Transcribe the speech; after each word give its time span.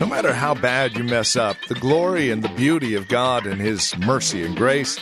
No 0.00 0.06
matter 0.06 0.32
how 0.32 0.54
bad 0.54 0.96
you 0.96 1.04
mess 1.04 1.36
up, 1.36 1.56
the 1.68 1.74
glory 1.74 2.30
and 2.30 2.42
the 2.42 2.48
beauty 2.50 2.94
of 2.94 3.08
God 3.08 3.46
and 3.46 3.60
His 3.60 3.96
mercy 3.98 4.44
and 4.44 4.56
grace 4.56 4.98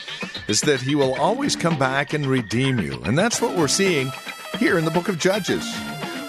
is 0.48 0.60
that 0.62 0.80
He 0.80 0.94
will 0.94 1.14
always 1.14 1.54
come 1.54 1.78
back 1.78 2.12
and 2.12 2.26
redeem 2.26 2.80
you. 2.80 3.00
And 3.04 3.16
that's 3.16 3.40
what 3.40 3.56
we're 3.56 3.68
seeing 3.68 4.10
here 4.58 4.76
in 4.76 4.84
the 4.84 4.90
book 4.90 5.08
of 5.08 5.18
Judges. 5.18 5.64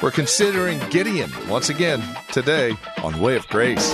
We're 0.01 0.11
considering 0.11 0.79
Gideon 0.89 1.31
once 1.47 1.69
again 1.69 2.03
today 2.31 2.75
on 3.01 3.19
Way 3.19 3.35
of 3.35 3.47
Grace. 3.47 3.93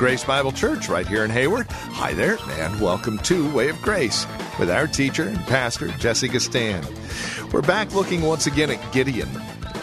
Grace 0.00 0.24
Bible 0.24 0.50
Church 0.50 0.88
right 0.88 1.06
here 1.06 1.26
in 1.26 1.30
Hayward. 1.30 1.70
Hi 1.70 2.14
there, 2.14 2.38
and 2.52 2.80
welcome 2.80 3.18
to 3.18 3.52
Way 3.52 3.68
of 3.68 3.82
Grace 3.82 4.26
with 4.58 4.70
our 4.70 4.86
teacher 4.86 5.24
and 5.24 5.36
pastor, 5.40 5.88
Jesse 5.98 6.26
Gistand. 6.26 7.52
We're 7.52 7.60
back 7.60 7.94
looking 7.94 8.22
once 8.22 8.46
again 8.46 8.70
at 8.70 8.92
Gideon, 8.94 9.28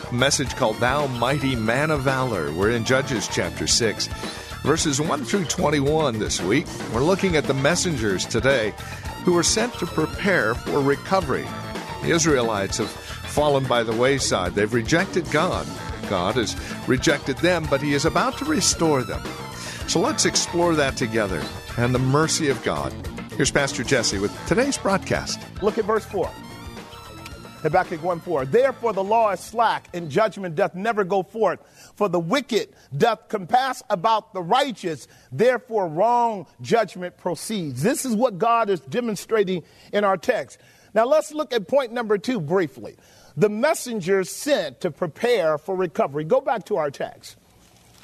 a 0.09 0.11
message 0.11 0.55
called 0.55 0.77
Thou 0.77 1.05
Mighty 1.05 1.55
Man 1.55 1.91
of 1.91 2.01
Valor. 2.01 2.51
We're 2.51 2.71
in 2.71 2.83
Judges 2.83 3.27
chapter 3.27 3.67
6, 3.67 4.07
verses 4.63 4.99
1 4.99 5.23
through 5.23 5.45
21 5.45 6.17
this 6.17 6.41
week. 6.41 6.65
We're 6.95 7.03
looking 7.03 7.35
at 7.35 7.43
the 7.43 7.53
messengers 7.53 8.25
today 8.25 8.73
who 9.23 9.33
were 9.33 9.43
sent 9.43 9.71
to 9.75 9.85
prepare 9.85 10.55
for 10.55 10.81
recovery. 10.81 11.45
The 12.01 12.09
Israelites 12.09 12.79
have 12.79 12.89
fallen 12.89 13.65
by 13.65 13.83
the 13.83 13.95
wayside, 13.95 14.55
they've 14.55 14.73
rejected 14.73 15.29
God. 15.29 15.67
God 16.09 16.37
has 16.37 16.55
rejected 16.87 17.37
them, 17.37 17.67
but 17.69 17.83
He 17.83 17.93
is 17.93 18.05
about 18.05 18.39
to 18.39 18.45
restore 18.45 19.03
them. 19.03 19.21
So 19.87 20.01
let's 20.01 20.25
explore 20.25 20.75
that 20.75 20.97
together 20.97 21.41
and 21.77 21.95
the 21.95 21.99
mercy 21.99 22.49
of 22.49 22.61
God. 22.61 22.93
Here's 23.37 23.51
Pastor 23.51 23.83
Jesse 23.85 24.19
with 24.19 24.35
today's 24.45 24.77
broadcast. 24.77 25.39
Look 25.61 25.77
at 25.77 25.85
verse 25.85 26.03
4. 26.05 26.29
Habakkuk 27.61 28.03
1 28.03 28.19
4. 28.19 28.45
Therefore 28.45 28.91
the 28.91 29.03
law 29.03 29.31
is 29.31 29.39
slack, 29.39 29.87
and 29.93 30.09
judgment 30.09 30.55
doth 30.55 30.75
never 30.75 31.03
go 31.03 31.23
forth. 31.23 31.59
For 31.95 32.09
the 32.09 32.19
wicked 32.19 32.69
doth 32.95 33.29
compass 33.29 33.81
about 33.89 34.33
the 34.33 34.41
righteous, 34.41 35.07
therefore 35.31 35.87
wrong 35.87 36.47
judgment 36.61 37.17
proceeds. 37.17 37.81
This 37.81 38.03
is 38.03 38.15
what 38.15 38.37
God 38.37 38.69
is 38.69 38.81
demonstrating 38.81 39.63
in 39.93 40.03
our 40.03 40.17
text. 40.17 40.59
Now 40.93 41.05
let's 41.05 41.31
look 41.31 41.53
at 41.53 41.67
point 41.67 41.93
number 41.93 42.17
two 42.17 42.41
briefly. 42.41 42.97
The 43.37 43.49
messengers 43.49 44.29
sent 44.29 44.81
to 44.81 44.91
prepare 44.91 45.57
for 45.57 45.75
recovery. 45.75 46.25
Go 46.25 46.41
back 46.41 46.65
to 46.65 46.77
our 46.77 46.91
text. 46.91 47.37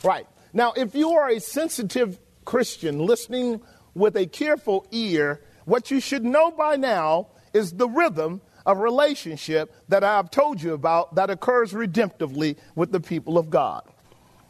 Right. 0.04 0.28
Now, 0.54 0.74
if 0.74 0.94
you 0.94 1.12
are 1.14 1.30
a 1.30 1.40
sensitive 1.40 2.20
Christian 2.46 3.00
listening 3.00 3.62
with 3.96 4.16
a 4.16 4.28
careful 4.28 4.86
ear, 4.92 5.42
what 5.66 5.90
you 5.90 6.00
should 6.00 6.24
know 6.24 6.52
by 6.52 6.76
now 6.76 7.30
is 7.54 7.74
the 7.74 7.90
rhythm 7.90 8.42
of 8.66 8.78
relationship 8.78 9.74
that 9.90 10.04
I've 10.04 10.30
told 10.30 10.62
you 10.62 10.74
about 10.74 11.16
that 11.16 11.30
occurs 11.30 11.74
redemptively 11.74 12.58
with 12.76 12.92
the 12.92 13.00
people 13.00 13.38
of 13.38 13.50
God. 13.50 13.84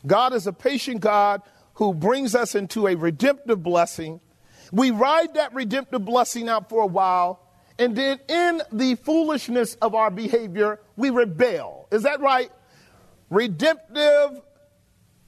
God 0.06 0.34
is 0.34 0.46
a 0.46 0.54
patient 0.54 1.00
God 1.00 1.42
who 1.76 1.94
brings 1.94 2.36
us 2.36 2.54
into 2.54 2.88
a 2.88 2.96
redemptive 2.96 3.64
blessing. 3.64 4.20
We 4.72 4.92
ride 4.92 5.36
that 5.36 5.54
redemptive 5.54 6.04
blessing 6.04 6.50
out 6.50 6.70
for 6.70 6.84
a 6.84 6.88
while, 6.88 7.40
and 7.80 7.96
then 7.96 8.20
in 8.28 8.62
the 8.72 8.96
foolishness 8.96 9.76
of 9.76 9.96
our 9.96 10.12
behavior, 10.12 10.80
we 10.96 11.10
rebel. 11.10 11.88
Is 11.92 12.04
that 12.04 12.20
right? 12.20 12.52
Redemptive 13.30 14.42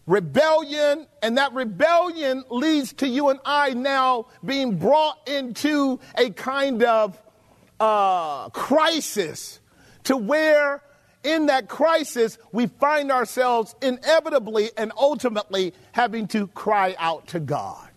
rebellion, 0.07 1.07
and 1.21 1.37
that 1.37 1.53
rebellion 1.53 2.43
leads 2.49 2.93
to 2.93 3.07
you 3.07 3.29
and 3.29 3.39
I 3.45 3.73
now 3.73 4.27
being 4.43 4.77
brought 4.77 5.27
into 5.27 5.99
a 6.17 6.29
kind 6.31 6.83
of 6.83 7.21
uh, 7.79 8.49
crisis 8.49 9.59
to 10.03 10.15
where 10.15 10.81
in 11.23 11.47
that 11.47 11.67
crisis 11.67 12.37
we 12.51 12.67
find 12.67 13.11
ourselves 13.11 13.75
inevitably 13.81 14.69
and 14.77 14.91
ultimately 14.97 15.73
having 15.91 16.27
to 16.27 16.47
cry 16.47 16.95
out 16.99 17.27
to 17.27 17.39
God. 17.39 17.89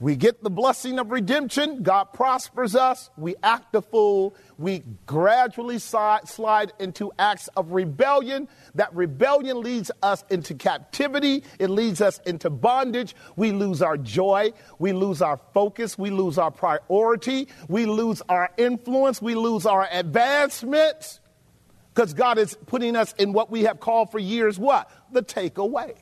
We 0.00 0.16
get 0.16 0.42
the 0.42 0.48
blessing 0.48 0.98
of 0.98 1.10
redemption. 1.10 1.82
God 1.82 2.04
prospers 2.14 2.74
us. 2.74 3.10
We 3.18 3.34
act 3.42 3.74
a 3.74 3.82
fool. 3.82 4.34
We 4.56 4.82
gradually 5.04 5.78
slide 5.78 6.72
into 6.78 7.12
acts 7.18 7.48
of 7.48 7.72
rebellion. 7.72 8.48
That 8.76 8.94
rebellion 8.94 9.60
leads 9.60 9.90
us 10.02 10.24
into 10.30 10.54
captivity. 10.54 11.44
It 11.58 11.68
leads 11.68 12.00
us 12.00 12.18
into 12.24 12.48
bondage. 12.48 13.14
We 13.36 13.52
lose 13.52 13.82
our 13.82 13.98
joy. 13.98 14.54
We 14.78 14.94
lose 14.94 15.20
our 15.20 15.38
focus. 15.52 15.98
We 15.98 16.08
lose 16.08 16.38
our 16.38 16.50
priority. 16.50 17.48
We 17.68 17.84
lose 17.84 18.22
our 18.30 18.48
influence. 18.56 19.20
We 19.20 19.34
lose 19.34 19.66
our 19.66 19.86
advancement. 19.92 21.20
Because 21.94 22.14
God 22.14 22.38
is 22.38 22.56
putting 22.64 22.96
us 22.96 23.12
in 23.18 23.34
what 23.34 23.50
we 23.50 23.64
have 23.64 23.80
called 23.80 24.10
for 24.10 24.18
years 24.18 24.58
what? 24.58 24.90
The 25.12 25.22
takeaway. 25.22 25.94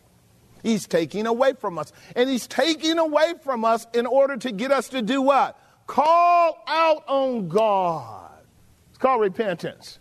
He's 0.62 0.86
taking 0.86 1.26
away 1.26 1.54
from 1.54 1.78
us. 1.78 1.92
And 2.16 2.28
he's 2.28 2.46
taking 2.46 2.98
away 2.98 3.34
from 3.42 3.64
us 3.64 3.86
in 3.94 4.06
order 4.06 4.36
to 4.36 4.52
get 4.52 4.72
us 4.72 4.88
to 4.90 5.02
do 5.02 5.22
what? 5.22 5.58
Call 5.86 6.62
out 6.66 7.04
on 7.06 7.48
God. 7.48 8.30
It's 8.90 8.98
called 8.98 9.20
repentance. 9.20 9.98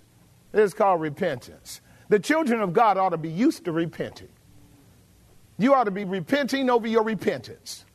It's 0.54 0.74
called 0.74 1.02
repentance. 1.02 1.82
The 2.10 2.20
children 2.20 2.62
of 2.62 2.74
God 2.74 2.98
ought 2.98 3.10
to 3.10 3.18
be 3.18 3.30
used 3.30 3.66
to 3.66 3.72
repenting. 3.72 4.30
You 5.58 5.74
ought 5.74 5.86
to 5.86 5.92
be 5.92 6.06
repenting 6.06 6.70
over 6.70 6.88
your 6.88 7.04
repentance. 7.04 7.86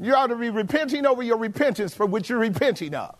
You 0.00 0.14
ought 0.14 0.28
to 0.28 0.36
be 0.36 0.50
repenting 0.50 1.06
over 1.06 1.22
your 1.22 1.38
repentance 1.38 1.94
for 1.94 2.06
which 2.06 2.28
you're 2.28 2.38
repenting 2.38 2.94
of. 2.94 3.16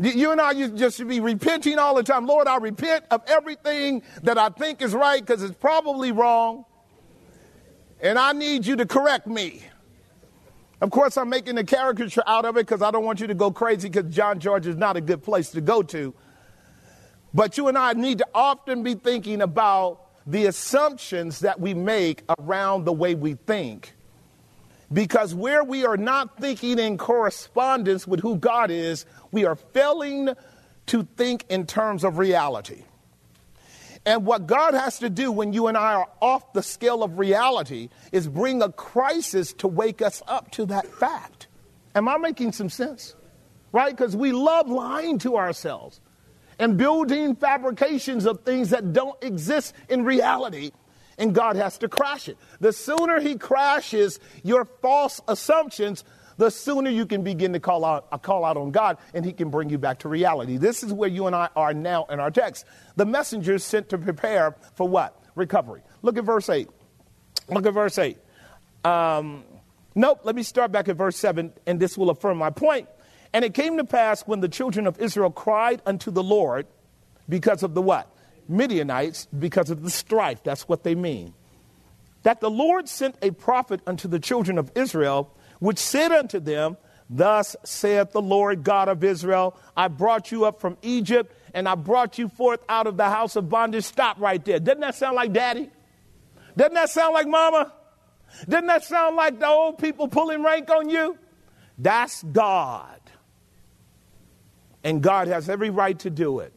You 0.00 0.30
and 0.30 0.40
I 0.40 0.68
just 0.68 0.96
should 0.96 1.08
be 1.08 1.18
repenting 1.18 1.78
all 1.78 1.94
the 1.96 2.04
time. 2.04 2.26
Lord, 2.26 2.46
I 2.46 2.58
repent 2.58 3.04
of 3.10 3.22
everything 3.26 4.02
that 4.22 4.38
I 4.38 4.48
think 4.50 4.80
is 4.80 4.94
right 4.94 5.20
because 5.20 5.42
it's 5.42 5.56
probably 5.56 6.12
wrong 6.12 6.64
and 8.00 8.18
I 8.18 8.32
need 8.32 8.66
you 8.66 8.76
to 8.76 8.86
correct 8.86 9.26
me. 9.26 9.62
Of 10.80 10.90
course, 10.90 11.16
I'm 11.16 11.28
making 11.28 11.58
a 11.58 11.64
caricature 11.64 12.22
out 12.26 12.44
of 12.44 12.56
it 12.56 12.66
because 12.66 12.82
I 12.82 12.90
don't 12.90 13.04
want 13.04 13.20
you 13.20 13.26
to 13.26 13.34
go 13.34 13.50
crazy 13.50 13.88
because 13.88 14.14
John 14.14 14.38
George 14.38 14.66
is 14.66 14.76
not 14.76 14.96
a 14.96 15.00
good 15.00 15.22
place 15.22 15.50
to 15.50 15.60
go 15.60 15.82
to. 15.82 16.14
But 17.34 17.58
you 17.58 17.68
and 17.68 17.76
I 17.76 17.92
need 17.94 18.18
to 18.18 18.26
often 18.34 18.82
be 18.82 18.94
thinking 18.94 19.42
about 19.42 20.02
the 20.26 20.46
assumptions 20.46 21.40
that 21.40 21.58
we 21.58 21.74
make 21.74 22.22
around 22.38 22.84
the 22.84 22.92
way 22.92 23.14
we 23.14 23.34
think. 23.34 23.94
Because 24.92 25.34
where 25.34 25.64
we 25.64 25.84
are 25.84 25.96
not 25.96 26.38
thinking 26.38 26.78
in 26.78 26.96
correspondence 26.96 28.06
with 28.06 28.20
who 28.20 28.36
God 28.36 28.70
is, 28.70 29.04
we 29.32 29.44
are 29.44 29.56
failing 29.56 30.30
to 30.86 31.08
think 31.16 31.44
in 31.50 31.66
terms 31.66 32.04
of 32.04 32.18
reality. 32.18 32.84
And 34.08 34.24
what 34.24 34.46
God 34.46 34.72
has 34.72 35.00
to 35.00 35.10
do 35.10 35.30
when 35.30 35.52
you 35.52 35.66
and 35.66 35.76
I 35.76 35.92
are 35.92 36.08
off 36.22 36.54
the 36.54 36.62
scale 36.62 37.02
of 37.02 37.18
reality 37.18 37.90
is 38.10 38.26
bring 38.26 38.62
a 38.62 38.72
crisis 38.72 39.52
to 39.58 39.68
wake 39.68 40.00
us 40.00 40.22
up 40.26 40.50
to 40.52 40.64
that 40.64 40.86
fact. 40.86 41.46
Am 41.94 42.08
I 42.08 42.16
making 42.16 42.52
some 42.52 42.70
sense? 42.70 43.14
Right? 43.70 43.94
Because 43.94 44.16
we 44.16 44.32
love 44.32 44.66
lying 44.70 45.18
to 45.18 45.36
ourselves 45.36 46.00
and 46.58 46.78
building 46.78 47.36
fabrications 47.36 48.24
of 48.24 48.44
things 48.44 48.70
that 48.70 48.94
don't 48.94 49.22
exist 49.22 49.74
in 49.90 50.06
reality. 50.06 50.70
And 51.18 51.34
God 51.34 51.56
has 51.56 51.76
to 51.78 51.88
crash 51.90 52.30
it. 52.30 52.38
The 52.60 52.72
sooner 52.72 53.20
He 53.20 53.36
crashes 53.36 54.20
your 54.42 54.64
false 54.64 55.20
assumptions, 55.28 56.02
the 56.38 56.50
sooner 56.50 56.88
you 56.88 57.04
can 57.04 57.22
begin 57.22 57.52
to 57.52 57.60
call 57.60 57.84
out, 57.84 58.06
uh, 58.10 58.16
call 58.16 58.44
out 58.44 58.56
on 58.56 58.70
God 58.70 58.96
and 59.12 59.24
He 59.24 59.32
can 59.32 59.50
bring 59.50 59.68
you 59.68 59.76
back 59.76 59.98
to 60.00 60.08
reality. 60.08 60.56
This 60.56 60.82
is 60.82 60.92
where 60.92 61.08
you 61.08 61.26
and 61.26 61.36
I 61.36 61.50
are 61.54 61.74
now 61.74 62.06
in 62.06 62.20
our 62.20 62.30
text. 62.30 62.64
The 62.96 63.04
messengers 63.04 63.62
sent 63.62 63.90
to 63.90 63.98
prepare 63.98 64.56
for 64.74 64.88
what? 64.88 65.20
Recovery. 65.34 65.82
Look 66.02 66.16
at 66.16 66.24
verse 66.24 66.48
8. 66.48 66.68
Look 67.50 67.66
at 67.66 67.74
verse 67.74 67.98
8. 67.98 68.16
Um, 68.84 69.44
nope, 69.94 70.20
let 70.24 70.34
me 70.34 70.42
start 70.42 70.72
back 70.72 70.88
at 70.88 70.96
verse 70.96 71.16
7, 71.16 71.52
and 71.66 71.80
this 71.80 71.98
will 71.98 72.10
affirm 72.10 72.38
my 72.38 72.50
point. 72.50 72.88
And 73.32 73.44
it 73.44 73.54
came 73.54 73.76
to 73.76 73.84
pass 73.84 74.22
when 74.22 74.40
the 74.40 74.48
children 74.48 74.86
of 74.86 74.98
Israel 75.00 75.30
cried 75.30 75.82
unto 75.84 76.10
the 76.10 76.22
Lord 76.22 76.66
because 77.28 77.62
of 77.62 77.74
the 77.74 77.82
what? 77.82 78.10
Midianites, 78.48 79.26
because 79.38 79.70
of 79.70 79.82
the 79.82 79.90
strife. 79.90 80.42
That's 80.42 80.68
what 80.68 80.82
they 80.82 80.94
mean. 80.94 81.34
That 82.22 82.40
the 82.40 82.50
Lord 82.50 82.88
sent 82.88 83.16
a 83.22 83.30
prophet 83.30 83.80
unto 83.86 84.08
the 84.08 84.18
children 84.18 84.58
of 84.58 84.72
Israel, 84.74 85.30
which 85.58 85.78
said 85.78 86.12
unto 86.12 86.40
them, 86.40 86.76
Thus 87.10 87.56
saith 87.64 88.12
the 88.12 88.20
Lord 88.20 88.62
God 88.62 88.88
of 88.88 89.02
Israel, 89.02 89.56
I 89.76 89.88
brought 89.88 90.30
you 90.30 90.44
up 90.44 90.60
from 90.60 90.76
Egypt, 90.82 91.34
and 91.54 91.68
I 91.68 91.74
brought 91.74 92.18
you 92.18 92.28
forth 92.28 92.60
out 92.68 92.86
of 92.86 92.96
the 92.96 93.08
house 93.08 93.36
of 93.36 93.48
bondage. 93.48 93.84
Stop 93.84 94.20
right 94.20 94.44
there. 94.44 94.60
Doesn't 94.60 94.80
that 94.80 94.94
sound 94.94 95.16
like 95.16 95.32
daddy? 95.32 95.70
Doesn't 96.56 96.74
that 96.74 96.90
sound 96.90 97.14
like 97.14 97.26
mama? 97.26 97.72
Doesn't 98.48 98.66
that 98.66 98.84
sound 98.84 99.16
like 99.16 99.38
the 99.38 99.46
old 99.46 99.78
people 99.78 100.08
pulling 100.08 100.42
rank 100.42 100.70
on 100.70 100.90
you? 100.90 101.16
That's 101.78 102.22
God. 102.22 103.00
And 104.84 105.02
God 105.02 105.28
has 105.28 105.48
every 105.48 105.70
right 105.70 105.98
to 106.00 106.10
do 106.10 106.40
it. 106.40 106.52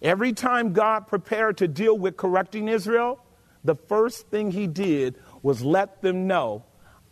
Every 0.00 0.32
time 0.32 0.72
God 0.72 1.06
prepared 1.06 1.58
to 1.58 1.68
deal 1.68 1.98
with 1.98 2.16
correcting 2.16 2.68
Israel, 2.68 3.22
the 3.64 3.74
first 3.74 4.28
thing 4.28 4.50
he 4.50 4.66
did 4.66 5.16
was 5.42 5.62
let 5.62 6.00
them 6.02 6.26
know 6.26 6.64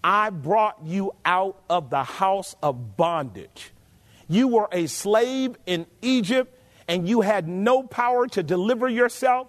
I 0.02 0.30
brought 0.30 0.78
you 0.84 1.12
out 1.24 1.60
of 1.68 1.90
the 1.90 2.04
house 2.04 2.54
of 2.62 2.96
bondage. 2.96 3.72
You 4.28 4.48
were 4.48 4.68
a 4.70 4.86
slave 4.86 5.56
in 5.66 5.86
Egypt 6.02 6.54
and 6.86 7.08
you 7.08 7.20
had 7.20 7.48
no 7.48 7.82
power 7.82 8.26
to 8.28 8.42
deliver 8.42 8.88
yourself. 8.88 9.48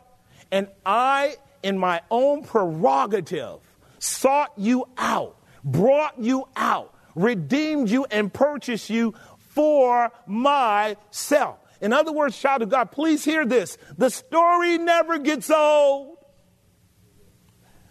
And 0.51 0.67
I, 0.85 1.35
in 1.63 1.77
my 1.77 2.01
own 2.09 2.43
prerogative, 2.43 3.59
sought 3.99 4.51
you 4.57 4.87
out, 4.97 5.37
brought 5.63 6.19
you 6.19 6.47
out, 6.55 6.93
redeemed 7.15 7.89
you, 7.89 8.05
and 8.05 8.33
purchased 8.33 8.89
you 8.89 9.13
for 9.37 10.11
myself. 10.25 11.59
In 11.81 11.93
other 11.93 12.11
words, 12.11 12.37
child 12.37 12.61
of 12.61 12.69
God, 12.69 12.91
please 12.91 13.23
hear 13.23 13.45
this. 13.45 13.77
The 13.97 14.09
story 14.09 14.77
never 14.77 15.17
gets 15.17 15.49
old. 15.49 16.17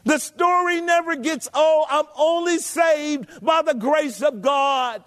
The 0.08 0.18
story 0.18 0.80
never 0.80 1.16
gets 1.16 1.50
old. 1.52 1.86
I'm 1.90 2.06
only 2.16 2.56
saved 2.56 3.44
by 3.44 3.60
the 3.60 3.74
grace 3.74 4.22
of 4.22 4.40
God. 4.40 5.02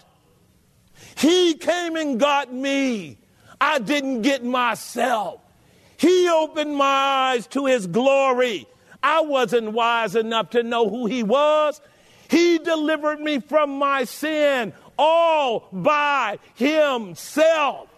He 1.16 1.54
came 1.54 1.96
and 1.96 2.20
got 2.20 2.52
me. 2.54 3.18
I 3.60 3.80
didn't 3.80 4.22
get 4.22 4.44
myself. 4.44 5.40
He 5.96 6.28
opened 6.30 6.76
my 6.76 6.84
eyes 6.84 7.48
to 7.48 7.66
his 7.66 7.88
glory. 7.88 8.68
I 9.02 9.22
wasn't 9.22 9.72
wise 9.72 10.14
enough 10.14 10.50
to 10.50 10.62
know 10.62 10.88
who 10.88 11.06
he 11.06 11.24
was. 11.24 11.80
He 12.30 12.58
delivered 12.58 13.18
me 13.18 13.40
from 13.40 13.70
my 13.70 14.04
sin 14.04 14.72
all 14.96 15.68
by 15.72 16.38
himself. 16.54 17.91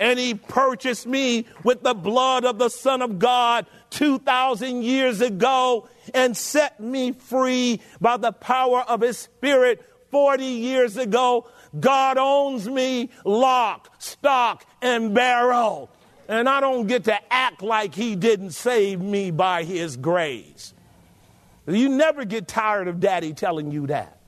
And 0.00 0.18
he 0.18 0.34
purchased 0.34 1.06
me 1.06 1.46
with 1.62 1.82
the 1.82 1.94
blood 1.94 2.44
of 2.44 2.58
the 2.58 2.70
Son 2.70 3.02
of 3.02 3.18
God 3.18 3.66
2,000 3.90 4.82
years 4.82 5.20
ago 5.20 5.88
and 6.14 6.34
set 6.34 6.80
me 6.80 7.12
free 7.12 7.82
by 8.00 8.16
the 8.16 8.32
power 8.32 8.80
of 8.80 9.02
his 9.02 9.18
Spirit 9.18 9.84
40 10.10 10.42
years 10.44 10.96
ago. 10.96 11.46
God 11.78 12.16
owns 12.16 12.66
me 12.66 13.10
lock, 13.24 13.94
stock, 14.00 14.64
and 14.80 15.14
barrel. 15.14 15.90
And 16.28 16.48
I 16.48 16.60
don't 16.60 16.86
get 16.86 17.04
to 17.04 17.32
act 17.32 17.62
like 17.62 17.94
he 17.94 18.16
didn't 18.16 18.52
save 18.52 19.00
me 19.00 19.30
by 19.30 19.64
his 19.64 19.98
grace. 19.98 20.72
You 21.66 21.90
never 21.90 22.24
get 22.24 22.48
tired 22.48 22.88
of 22.88 23.00
daddy 23.00 23.34
telling 23.34 23.70
you 23.70 23.86
that. 23.88 24.18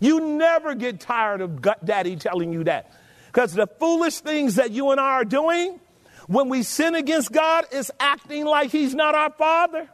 You 0.00 0.20
never 0.20 0.74
get 0.74 1.00
tired 1.00 1.40
of 1.40 1.62
daddy 1.84 2.16
telling 2.16 2.52
you 2.52 2.64
that. 2.64 2.92
Because 3.34 3.52
the 3.52 3.66
foolish 3.66 4.20
things 4.20 4.54
that 4.54 4.70
you 4.70 4.92
and 4.92 5.00
I 5.00 5.14
are 5.14 5.24
doing 5.24 5.80
when 6.28 6.48
we 6.48 6.62
sin 6.62 6.94
against 6.94 7.32
God 7.32 7.64
is 7.72 7.90
acting 7.98 8.44
like 8.44 8.70
he's 8.70 8.94
not 8.94 9.16
our 9.16 9.30
father, 9.32 9.88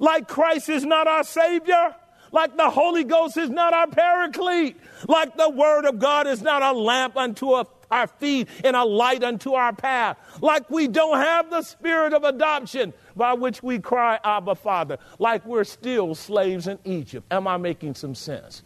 like 0.00 0.26
Christ 0.26 0.68
is 0.68 0.84
not 0.84 1.06
our 1.06 1.22
savior, 1.22 1.94
like 2.32 2.56
the 2.56 2.68
Holy 2.68 3.04
Ghost 3.04 3.36
is 3.36 3.48
not 3.48 3.72
our 3.72 3.86
paraclete, 3.86 4.76
like 5.06 5.36
the 5.36 5.50
word 5.50 5.84
of 5.84 6.00
God 6.00 6.26
is 6.26 6.42
not 6.42 6.62
a 6.62 6.72
lamp 6.72 7.16
unto 7.16 7.52
a 7.52 7.64
our 7.92 8.08
feet 8.08 8.48
and 8.64 8.74
a 8.74 8.82
light 8.82 9.22
unto 9.22 9.52
our 9.52 9.72
path. 9.72 10.16
Like 10.40 10.68
we 10.68 10.88
don't 10.88 11.18
have 11.18 11.50
the 11.50 11.62
spirit 11.62 12.12
of 12.12 12.24
adoption 12.24 12.92
by 13.14 13.34
which 13.34 13.62
we 13.62 13.78
cry, 13.78 14.18
Abba, 14.24 14.56
Father. 14.56 14.98
Like 15.20 15.46
we're 15.46 15.62
still 15.62 16.16
slaves 16.16 16.66
in 16.66 16.80
Egypt. 16.84 17.24
Am 17.30 17.46
I 17.46 17.56
making 17.56 17.94
some 17.94 18.16
sense? 18.16 18.64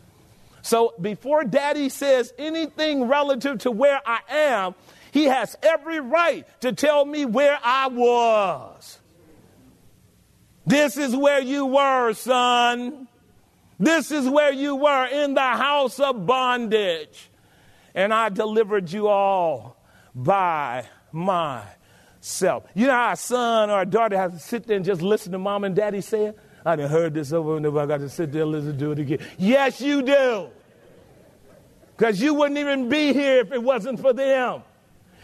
So 0.68 0.92
before 1.00 1.44
daddy 1.44 1.88
says 1.88 2.34
anything 2.36 3.08
relative 3.08 3.60
to 3.60 3.70
where 3.70 4.02
I 4.04 4.18
am, 4.28 4.74
he 5.12 5.24
has 5.24 5.56
every 5.62 5.98
right 5.98 6.46
to 6.60 6.74
tell 6.74 7.06
me 7.06 7.24
where 7.24 7.58
I 7.64 7.86
was. 7.86 8.98
This 10.66 10.98
is 10.98 11.16
where 11.16 11.40
you 11.40 11.64
were, 11.64 12.12
son. 12.12 13.08
This 13.80 14.10
is 14.10 14.28
where 14.28 14.52
you 14.52 14.76
were 14.76 15.06
in 15.06 15.32
the 15.32 15.40
house 15.40 15.98
of 16.00 16.26
bondage 16.26 17.30
and 17.94 18.12
I 18.12 18.28
delivered 18.28 18.92
you 18.92 19.08
all 19.08 19.82
by 20.14 20.84
myself. 21.12 22.64
You 22.74 22.88
know 22.88 22.92
how 22.92 23.12
a 23.12 23.16
son 23.16 23.70
or 23.70 23.80
a 23.80 23.86
daughter 23.86 24.18
has 24.18 24.32
to 24.32 24.38
sit 24.38 24.66
there 24.66 24.76
and 24.76 24.84
just 24.84 25.00
listen 25.00 25.32
to 25.32 25.38
mom 25.38 25.64
and 25.64 25.74
daddy 25.74 26.02
say 26.02 26.26
it? 26.26 26.38
I 26.66 26.76
done 26.76 26.90
heard 26.90 27.14
this 27.14 27.32
over 27.32 27.56
and 27.56 27.64
over. 27.64 27.80
I 27.80 27.86
got 27.86 28.00
to 28.00 28.10
sit 28.10 28.32
there 28.32 28.42
and 28.42 28.50
listen 28.50 28.78
to 28.78 28.92
it 28.92 28.98
again. 28.98 29.20
Yes, 29.38 29.80
you 29.80 30.02
do. 30.02 30.50
Because 31.98 32.22
you 32.22 32.32
wouldn't 32.32 32.58
even 32.58 32.88
be 32.88 33.12
here 33.12 33.40
if 33.40 33.50
it 33.50 33.60
wasn't 33.60 34.00
for 34.00 34.12
them. 34.12 34.62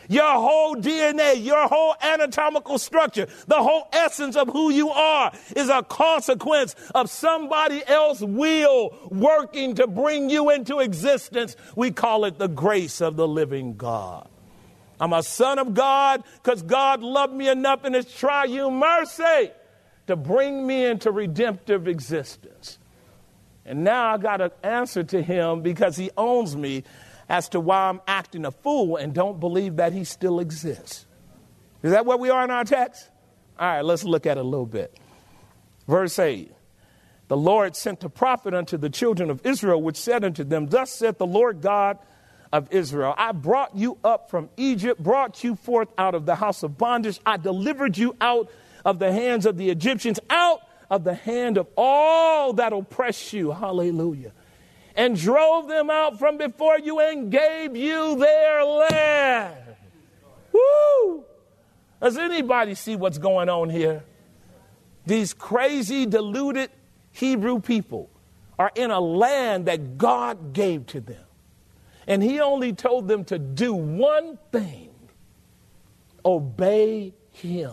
Your 0.09 0.33
whole 0.33 0.75
DNA, 0.75 1.43
your 1.43 1.69
whole 1.69 1.95
anatomical 2.03 2.79
structure, 2.79 3.29
the 3.47 3.63
whole 3.63 3.89
essence 3.93 4.35
of 4.35 4.49
who 4.49 4.71
you 4.71 4.91
are 4.91 5.33
is 5.55 5.69
a 5.69 5.85
consequence 5.85 6.75
of 6.93 7.09
somebody 7.09 7.87
else's 7.87 8.25
will 8.25 8.91
working 9.09 9.77
to 9.77 9.87
bring 9.87 10.29
you 10.29 10.51
into 10.51 10.81
existence. 10.81 11.57
We 11.77 11.93
call 11.93 12.25
it 12.25 12.39
the 12.39 12.49
grace 12.49 13.01
of 13.01 13.15
the 13.15 13.29
living 13.29 13.77
God. 13.77 14.29
I'm 15.01 15.13
a 15.13 15.23
son 15.23 15.61
of 15.61 15.75
God 15.75 16.25
because 16.43 16.63
God 16.63 17.03
loved 17.03 17.33
me 17.33 17.49
enough 17.49 17.85
in 17.85 17.95
his 17.95 18.13
triune 18.13 18.75
mercy 18.75 19.53
to 20.09 20.17
bring 20.17 20.67
me 20.67 20.87
into 20.87 21.13
redemptive 21.13 21.87
existence. 21.87 22.79
And 23.67 23.85
now 23.85 24.13
I 24.13 24.19
got 24.19 24.39
to 24.39 24.53
answer 24.63 25.03
to 25.05 25.23
him 25.23 25.63
because 25.63 25.97
he 25.97 26.11
owns 26.17 26.57
me 26.57 26.85
as 27.29 27.49
to 27.51 27.61
why 27.61 27.89
I'm 27.89 28.01
acting 28.07 28.45
a 28.45 28.51
fool 28.51 28.97
and 28.97 29.15
don't 29.15 29.41
believe 29.41 29.77
that 29.77 29.93
he 29.93 30.05
still 30.05 30.41
exists. 30.41 31.07
Is 31.83 31.93
that 31.93 32.07
where 32.07 32.17
we 32.17 32.31
are 32.31 32.45
in 32.45 32.51
our 32.51 32.65
text? 32.65 33.11
All 33.59 33.67
right, 33.67 33.85
let's 33.85 34.05
look 34.05 34.27
at 34.27 34.37
it 34.37 34.41
a 34.41 34.45
little 34.45 34.67
bit. 34.67 34.99
Verse 35.87 36.19
8 36.19 36.53
The 37.29 37.37
Lord 37.37 37.77
sent 37.77 38.05
a 38.05 38.09
prophet 38.09 38.55
unto 38.55 38.77
the 38.77 38.91
children 38.91 39.31
of 39.31 39.45
Israel, 39.47 39.81
which 39.83 39.97
said 39.97 40.25
unto 40.25 40.45
them, 40.45 40.67
Thus 40.67 40.93
saith 40.93 41.19
the 41.19 41.27
Lord 41.27 41.61
God 41.61 41.99
of 42.53 42.73
Israel 42.73 43.15
I 43.17 43.33
brought 43.33 43.75
you 43.75 43.99
up 44.05 44.31
from 44.31 44.49
Egypt, 44.57 45.03
brought 45.03 45.43
you 45.43 45.57
forth 45.57 45.89
out 45.99 46.15
of 46.15 46.27
the 46.27 46.37
house 46.37 46.63
of 46.63 46.79
bondage. 46.79 47.19
I 47.25 47.37
delivered 47.37 47.97
you 47.97 48.17
out 48.21 48.51
of 48.85 48.99
the 48.99 49.13
hands 49.13 49.47
of 49.47 49.57
the 49.57 49.71
Egyptians, 49.71 50.21
out 50.31 50.61
of 50.91 51.05
the 51.05 51.15
hand 51.15 51.59
of 51.59 51.67
all 51.77 52.53
that 52.55 52.73
oppress 52.73 53.33
you. 53.33 53.51
Hallelujah 53.51 54.33
and 54.95 55.17
drove 55.17 55.69
them 55.69 55.91
out 55.91 56.19
from 56.19 56.39
before 56.39 56.79
you 56.79 57.01
and 57.01 57.31
gave 57.31 57.77
you 57.77 58.17
their 58.17 58.65
land. 58.65 59.77
Woo! 60.53 61.25
Does 62.01 62.17
anybody 62.17 62.75
see 62.75 62.97
what's 62.97 63.19
going 63.19 63.49
on 63.49 63.71
here? 63.71 64.05
These 65.07 65.35
crazy, 65.35 66.07
deluded 66.07 66.71
Hebrew 67.13 67.61
people 67.61 68.09
are 68.59 68.71
in 68.75 68.91
a 68.91 69.01
land 69.01 69.67
that 69.67 69.99
God 69.99 70.53
gave 70.53 70.87
to 70.89 71.01
them. 71.01 71.25
And 72.07 72.23
He 72.23 72.41
only 72.41 72.73
told 72.73 73.09
them 73.09 73.25
to 73.27 73.39
do 73.39 73.75
one 73.75 74.39
thing 74.53 74.91
obey 76.25 77.15
Him. 77.33 77.73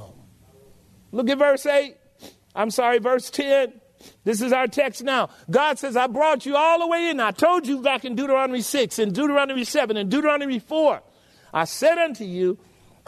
Look 1.11 1.29
at 1.29 1.37
verse 1.37 1.65
8. 1.65 1.95
I'm 2.55 2.71
sorry, 2.71 2.99
verse 2.99 3.29
10. 3.29 3.73
This 4.23 4.41
is 4.41 4.51
our 4.51 4.67
text 4.67 5.03
now. 5.03 5.29
God 5.49 5.77
says, 5.77 5.95
I 5.95 6.07
brought 6.07 6.45
you 6.45 6.55
all 6.55 6.79
the 6.79 6.87
way 6.87 7.09
in. 7.09 7.19
I 7.19 7.31
told 7.31 7.67
you 7.67 7.81
back 7.81 8.03
in 8.05 8.15
Deuteronomy 8.15 8.61
6 8.61 8.99
and 8.99 9.13
Deuteronomy 9.13 9.63
7 9.63 9.95
and 9.97 10.09
Deuteronomy 10.09 10.59
4. 10.59 11.01
I 11.53 11.65
said 11.65 11.97
unto 11.97 12.23
you, 12.23 12.57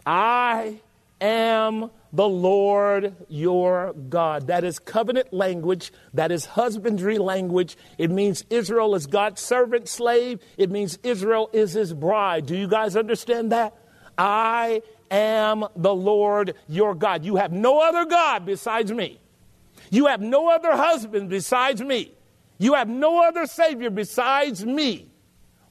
I 0.06 0.80
am 1.22 1.90
the 2.12 2.28
Lord 2.28 3.16
your 3.28 3.94
God. 3.94 4.48
That 4.48 4.64
is 4.64 4.78
covenant 4.78 5.34
language. 5.34 5.92
That 6.14 6.32
is 6.32 6.46
husbandry 6.46 7.18
language. 7.18 7.76
It 7.98 8.12
means 8.12 8.46
Israel 8.50 8.94
is 8.94 9.08
God's 9.08 9.42
servant 9.42 9.88
slave. 9.88 10.40
It 10.58 10.70
means 10.70 11.00
Israel 11.02 11.50
is 11.54 11.74
his 11.74 11.94
bride. 11.94 12.46
Do 12.46 12.56
you 12.56 12.68
guys 12.68 12.96
understand 12.96 13.52
that? 13.52 13.76
I 14.16 14.84
am 15.10 15.66
the 15.76 15.94
Lord 15.94 16.56
your 16.68 16.94
God. 16.94 17.26
You 17.26 17.38
have 17.38 17.52
no 17.52 17.82
other 17.82 18.06
God 18.06 18.46
besides 18.46 18.92
me. 18.92 19.20
You 19.90 20.08
have 20.08 20.22
no 20.22 20.50
other 20.50 20.76
husband 20.76 21.30
besides 21.30 21.82
me. 21.82 22.14
You 22.58 22.74
have 22.74 22.88
no 22.88 23.24
other 23.24 23.46
Savior 23.46 23.90
besides 23.90 24.66
me. 24.66 25.10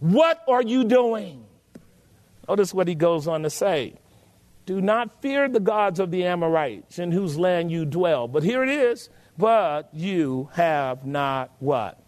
What 0.01 0.43
are 0.49 0.63
you 0.63 0.85
doing? 0.85 1.45
Notice 2.49 2.75
what 2.75 2.89
he 2.89 2.95
goes 2.95 3.29
on 3.29 3.43
to 3.45 3.51
say. 3.51 3.95
Do 4.67 4.81
not 4.81 5.23
fear 5.23 5.49
the 5.49 5.61
gods 5.61 6.01
of 6.01 6.11
the 6.11 6.25
Amorites 6.25 6.99
in 6.99 7.13
whose 7.13 7.39
land 7.39 7.71
you 7.71 7.85
dwell. 7.85 8.29
But 8.29 8.43
here 8.43 8.63
it 8.63 8.69
is. 8.69 9.09
But 9.39 9.89
you 9.93 10.51
have 10.53 11.07
not 11.07 11.53
what? 11.59 11.99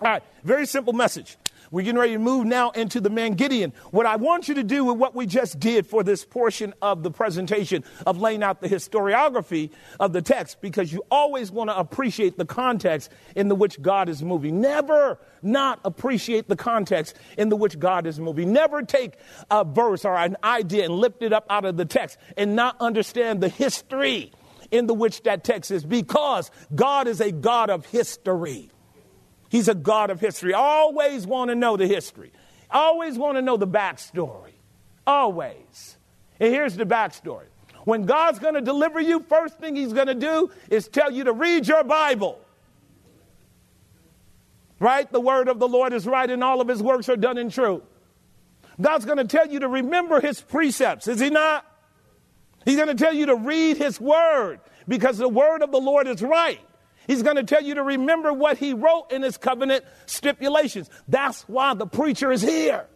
All 0.00 0.08
right, 0.08 0.22
very 0.44 0.66
simple 0.66 0.92
message. 0.92 1.36
We're 1.70 1.82
getting 1.82 1.98
ready 1.98 2.14
to 2.14 2.18
move 2.18 2.46
now 2.46 2.70
into 2.70 3.00
the 3.00 3.10
man 3.10 3.34
Gideon. 3.34 3.72
What 3.90 4.06
I 4.06 4.16
want 4.16 4.48
you 4.48 4.54
to 4.54 4.64
do 4.64 4.84
with 4.84 4.96
what 4.96 5.14
we 5.14 5.26
just 5.26 5.60
did 5.60 5.86
for 5.86 6.02
this 6.02 6.24
portion 6.24 6.72
of 6.80 7.02
the 7.02 7.10
presentation 7.10 7.84
of 8.06 8.18
laying 8.18 8.42
out 8.42 8.60
the 8.60 8.68
historiography 8.68 9.70
of 10.00 10.12
the 10.12 10.22
text, 10.22 10.60
because 10.60 10.92
you 10.92 11.02
always 11.10 11.50
want 11.50 11.70
to 11.70 11.78
appreciate 11.78 12.38
the 12.38 12.46
context 12.46 13.12
in 13.36 13.48
the 13.48 13.54
which 13.54 13.82
God 13.82 14.08
is 14.08 14.22
moving. 14.22 14.60
Never 14.60 15.18
not 15.42 15.80
appreciate 15.84 16.48
the 16.48 16.56
context 16.56 17.16
in 17.36 17.48
the 17.48 17.56
which 17.56 17.78
God 17.78 18.06
is 18.06 18.18
moving. 18.18 18.52
Never 18.52 18.82
take 18.82 19.14
a 19.50 19.64
verse 19.64 20.04
or 20.04 20.16
an 20.16 20.36
idea 20.42 20.84
and 20.84 20.94
lift 20.94 21.22
it 21.22 21.32
up 21.32 21.46
out 21.50 21.64
of 21.64 21.76
the 21.76 21.84
text 21.84 22.18
and 22.36 22.56
not 22.56 22.76
understand 22.80 23.40
the 23.42 23.48
history 23.48 24.32
in 24.70 24.86
the 24.86 24.94
which 24.94 25.22
that 25.22 25.44
text 25.44 25.70
is, 25.70 25.84
because 25.84 26.50
God 26.74 27.08
is 27.08 27.20
a 27.20 27.32
God 27.32 27.70
of 27.70 27.86
history. 27.86 28.70
He's 29.48 29.68
a 29.68 29.74
God 29.74 30.10
of 30.10 30.20
history. 30.20 30.52
Always 30.54 31.26
want 31.26 31.50
to 31.50 31.54
know 31.54 31.76
the 31.76 31.86
history. 31.86 32.32
Always 32.70 33.16
want 33.16 33.36
to 33.36 33.42
know 33.42 33.56
the 33.56 33.66
backstory. 33.66 34.52
Always. 35.06 35.96
And 36.38 36.52
here's 36.52 36.76
the 36.76 36.84
backstory. 36.84 37.46
When 37.84 38.04
God's 38.04 38.38
going 38.38 38.54
to 38.54 38.60
deliver 38.60 39.00
you, 39.00 39.20
first 39.20 39.58
thing 39.58 39.74
He's 39.74 39.94
going 39.94 40.08
to 40.08 40.14
do 40.14 40.50
is 40.70 40.88
tell 40.88 41.10
you 41.10 41.24
to 41.24 41.32
read 41.32 41.66
your 41.66 41.84
Bible. 41.84 42.38
Right? 44.78 45.10
The 45.10 45.20
word 45.20 45.48
of 45.48 45.58
the 45.58 45.66
Lord 45.66 45.92
is 45.92 46.06
right, 46.06 46.28
and 46.28 46.44
all 46.44 46.60
of 46.60 46.68
His 46.68 46.82
works 46.82 47.08
are 47.08 47.16
done 47.16 47.38
in 47.38 47.48
truth. 47.48 47.82
God's 48.80 49.06
going 49.06 49.18
to 49.18 49.24
tell 49.24 49.48
you 49.48 49.60
to 49.60 49.68
remember 49.68 50.20
His 50.20 50.40
precepts, 50.40 51.08
is 51.08 51.18
He 51.18 51.30
not? 51.30 51.64
He's 52.64 52.76
going 52.76 52.88
to 52.88 52.94
tell 52.94 53.14
you 53.14 53.26
to 53.26 53.36
read 53.36 53.78
His 53.78 53.98
word 53.98 54.60
because 54.86 55.16
the 55.16 55.28
word 55.28 55.62
of 55.62 55.72
the 55.72 55.80
Lord 55.80 56.06
is 56.06 56.20
right. 56.20 56.60
He's 57.08 57.22
going 57.22 57.36
to 57.36 57.42
tell 57.42 57.62
you 57.62 57.74
to 57.74 57.82
remember 57.82 58.32
what 58.32 58.58
he 58.58 58.74
wrote 58.74 59.10
in 59.10 59.22
his 59.22 59.38
covenant 59.38 59.84
stipulations. 60.06 60.90
That's 61.08 61.42
why 61.48 61.74
the 61.74 61.86
preacher 61.86 62.30
is 62.30 62.42
here. 62.42 62.86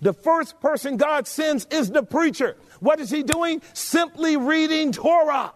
The 0.00 0.14
first 0.14 0.58
person 0.60 0.96
God 0.96 1.28
sends 1.28 1.66
is 1.70 1.90
the 1.90 2.02
preacher. 2.02 2.56
What 2.80 2.98
is 2.98 3.10
he 3.10 3.22
doing? 3.22 3.62
Simply 3.74 4.36
reading 4.36 4.90
Torah, 4.90 5.52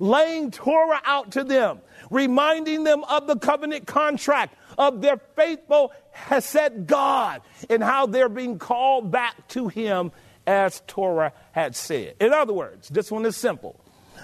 laying 0.00 0.50
Torah 0.50 1.00
out 1.04 1.30
to 1.32 1.44
them, 1.44 1.80
reminding 2.10 2.84
them 2.84 3.04
of 3.04 3.28
the 3.28 3.36
covenant 3.36 3.86
contract, 3.86 4.56
of 4.76 5.00
their 5.00 5.16
faithful 5.36 5.92
Hesed 6.10 6.86
God, 6.86 7.42
and 7.70 7.82
how 7.82 8.06
they're 8.06 8.28
being 8.28 8.58
called 8.58 9.10
back 9.12 9.48
to 9.48 9.68
him 9.68 10.10
as 10.46 10.82
Torah 10.88 11.32
had 11.52 11.76
said. 11.76 12.16
In 12.20 12.34
other 12.34 12.52
words, 12.52 12.88
this 12.88 13.10
one 13.10 13.24
is 13.24 13.36
simple. 13.36 13.80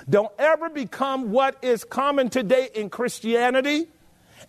Don't 0.09 0.33
ever 0.39 0.69
become 0.71 1.31
what 1.33 1.57
is 1.63 1.85
common 1.85 2.31
today 2.31 2.69
in 2.75 2.91
Christianity 2.91 3.89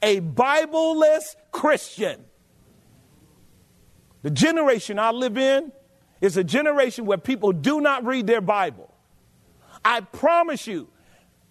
a 0.01 0.21
Bibleless 0.21 1.35
Christian. 1.51 2.23
The 4.21 4.29
generation 4.29 4.99
I 4.99 5.11
live 5.11 5.37
in 5.37 5.71
is 6.21 6.37
a 6.37 6.43
generation 6.43 7.05
where 7.05 7.17
people 7.17 7.51
do 7.51 7.81
not 7.81 8.05
read 8.05 8.27
their 8.27 8.41
Bible. 8.41 8.93
I 9.85 10.01
promise 10.01 10.67
you, 10.67 10.89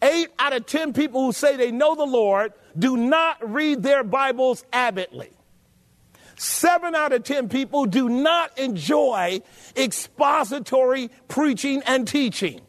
eight 0.03 0.29
out 0.39 0.55
of 0.55 0.67
ten 0.67 0.93
people 0.93 1.25
who 1.25 1.33
say 1.33 1.57
they 1.57 1.71
know 1.71 1.95
the 1.95 2.05
Lord 2.05 2.53
do 2.79 2.97
not 2.97 3.39
read 3.51 3.83
their 3.83 4.05
Bibles 4.05 4.65
avidly. 4.73 5.31
Seven 6.37 6.95
out 6.95 7.13
of 7.13 7.25
ten 7.25 7.49
people 7.49 7.87
do 7.87 8.09
not 8.09 8.59
enjoy 8.59 9.41
expository 9.77 11.11
preaching 11.29 11.83
and 11.87 12.07
teaching. 12.07 12.61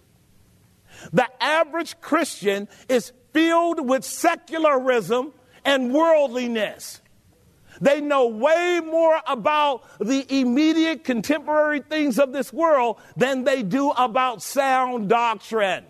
The 1.13 1.27
average 1.41 1.99
Christian 2.01 2.67
is 2.89 3.11
filled 3.33 3.87
with 3.87 4.03
secularism 4.03 5.33
and 5.63 5.93
worldliness. 5.93 7.01
They 7.79 8.01
know 8.01 8.27
way 8.27 8.81
more 8.83 9.19
about 9.27 9.83
the 9.99 10.25
immediate 10.29 11.03
contemporary 11.03 11.81
things 11.81 12.17
of 12.17 12.33
this 12.33 12.51
world 12.51 12.99
than 13.15 13.43
they 13.43 13.61
do 13.63 13.91
about 13.91 14.41
sound 14.41 15.09
doctrine. 15.09 15.85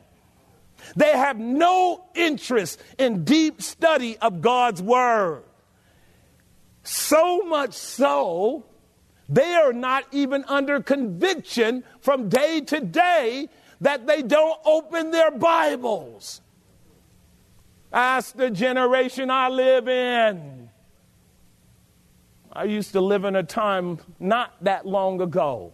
They 0.95 1.11
have 1.11 1.39
no 1.39 2.03
interest 2.13 2.81
in 2.97 3.23
deep 3.23 3.61
study 3.61 4.17
of 4.17 4.41
God's 4.41 4.81
Word. 4.81 5.43
So 6.83 7.41
much 7.41 7.73
so, 7.73 8.65
they 9.27 9.55
are 9.55 9.73
not 9.73 10.05
even 10.11 10.45
under 10.47 10.81
conviction 10.81 11.83
from 11.99 12.29
day 12.29 12.61
to 12.61 12.79
day 12.79 13.49
that 13.81 14.07
they 14.07 14.21
don't 14.21 14.59
open 14.65 15.11
their 15.11 15.31
Bibles. 15.31 16.41
That's 17.91 18.31
the 18.31 18.49
generation 18.49 19.29
I 19.29 19.49
live 19.49 19.87
in. 19.87 20.69
I 22.51 22.63
used 22.63 22.91
to 22.93 23.01
live 23.01 23.23
in 23.23 23.35
a 23.35 23.43
time 23.43 23.99
not 24.19 24.53
that 24.63 24.85
long 24.85 25.21
ago 25.21 25.73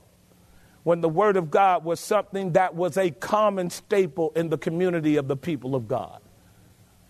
when 0.84 1.00
the 1.00 1.10
Word 1.10 1.38
of 1.38 1.50
God 1.50 1.86
was 1.86 2.00
something 2.00 2.54
that 2.54 2.76
was 2.76 2.98
a 2.98 3.10
common 3.10 3.70
staple 3.70 4.34
in 4.36 4.50
the 4.50 4.58
community 4.58 5.16
of 5.16 5.30
the 5.30 5.38
people 5.38 5.76
of 5.76 5.88
God. 5.88 6.20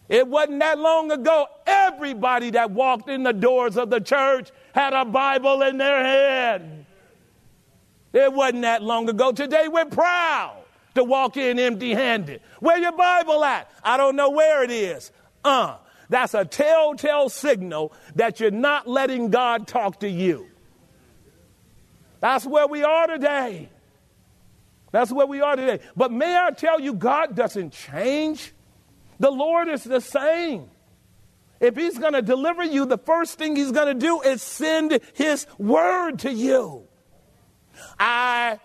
It 0.10 0.28
wasn't 0.28 0.60
that 0.60 0.78
long 0.78 1.12
ago, 1.12 1.48
everybody 1.66 2.52
that 2.52 2.70
walked 2.70 3.10
in 3.10 3.24
the 3.24 3.34
doors 3.34 3.78
of 3.78 3.90
the 3.90 4.00
church 4.00 4.52
had 4.76 4.94
a 4.94 5.06
Bible 5.06 5.64
in 5.64 5.78
their 5.78 6.04
hand. 6.04 6.86
It 8.12 8.32
wasn't 8.32 8.62
that 8.62 8.84
long 8.84 9.10
ago. 9.10 9.32
Today 9.32 9.68
we're 9.68 9.86
proud 9.86 10.63
to 10.96 11.04
walk 11.04 11.38
in 11.38 11.60
empty 11.60 11.94
handed. 11.94 12.42
Where 12.60 12.78
your 12.78 12.92
Bible 12.92 13.44
at? 13.44 13.70
I 13.84 13.98
don't 13.98 14.16
know 14.16 14.30
where 14.30 14.64
it 14.64 14.72
is. 14.72 15.12
Uh, 15.44 15.78
that's 16.10 16.34
a 16.34 16.46
telltale 16.46 17.30
signal 17.30 17.94
that 18.16 18.40
you're 18.40 18.52
not 18.52 18.88
letting 18.88 19.30
God 19.30 19.68
talk 19.68 20.02
to 20.02 20.10
you. 20.10 20.48
That's 22.20 22.46
where 22.46 22.68
we 22.68 22.84
are 22.84 23.08
today. 23.08 23.70
That's 24.92 25.12
where 25.12 25.26
we 25.26 25.42
are 25.42 25.56
today. 25.56 25.84
But 25.96 26.12
may 26.12 26.38
I 26.38 26.52
tell 26.52 26.80
you, 26.80 26.94
God 26.94 27.36
doesn't 27.36 27.72
change. 27.72 28.54
The 29.20 29.32
Lord 29.32 29.68
is 29.68 29.84
the 29.84 30.00
same. 30.00 30.70
If 31.60 31.76
He's 31.76 31.98
going 31.98 32.14
to 32.14 32.22
deliver 32.22 32.64
you, 32.64 32.86
the 32.86 32.98
first 32.98 33.38
thing 33.38 33.56
He's 33.56 33.72
going 33.72 33.88
to 33.88 34.00
do 34.00 34.22
is 34.22 34.42
send 34.42 35.00
His 35.14 35.48
word 35.58 36.20
to 36.20 36.32
you. 36.32 36.84
I 38.00 38.60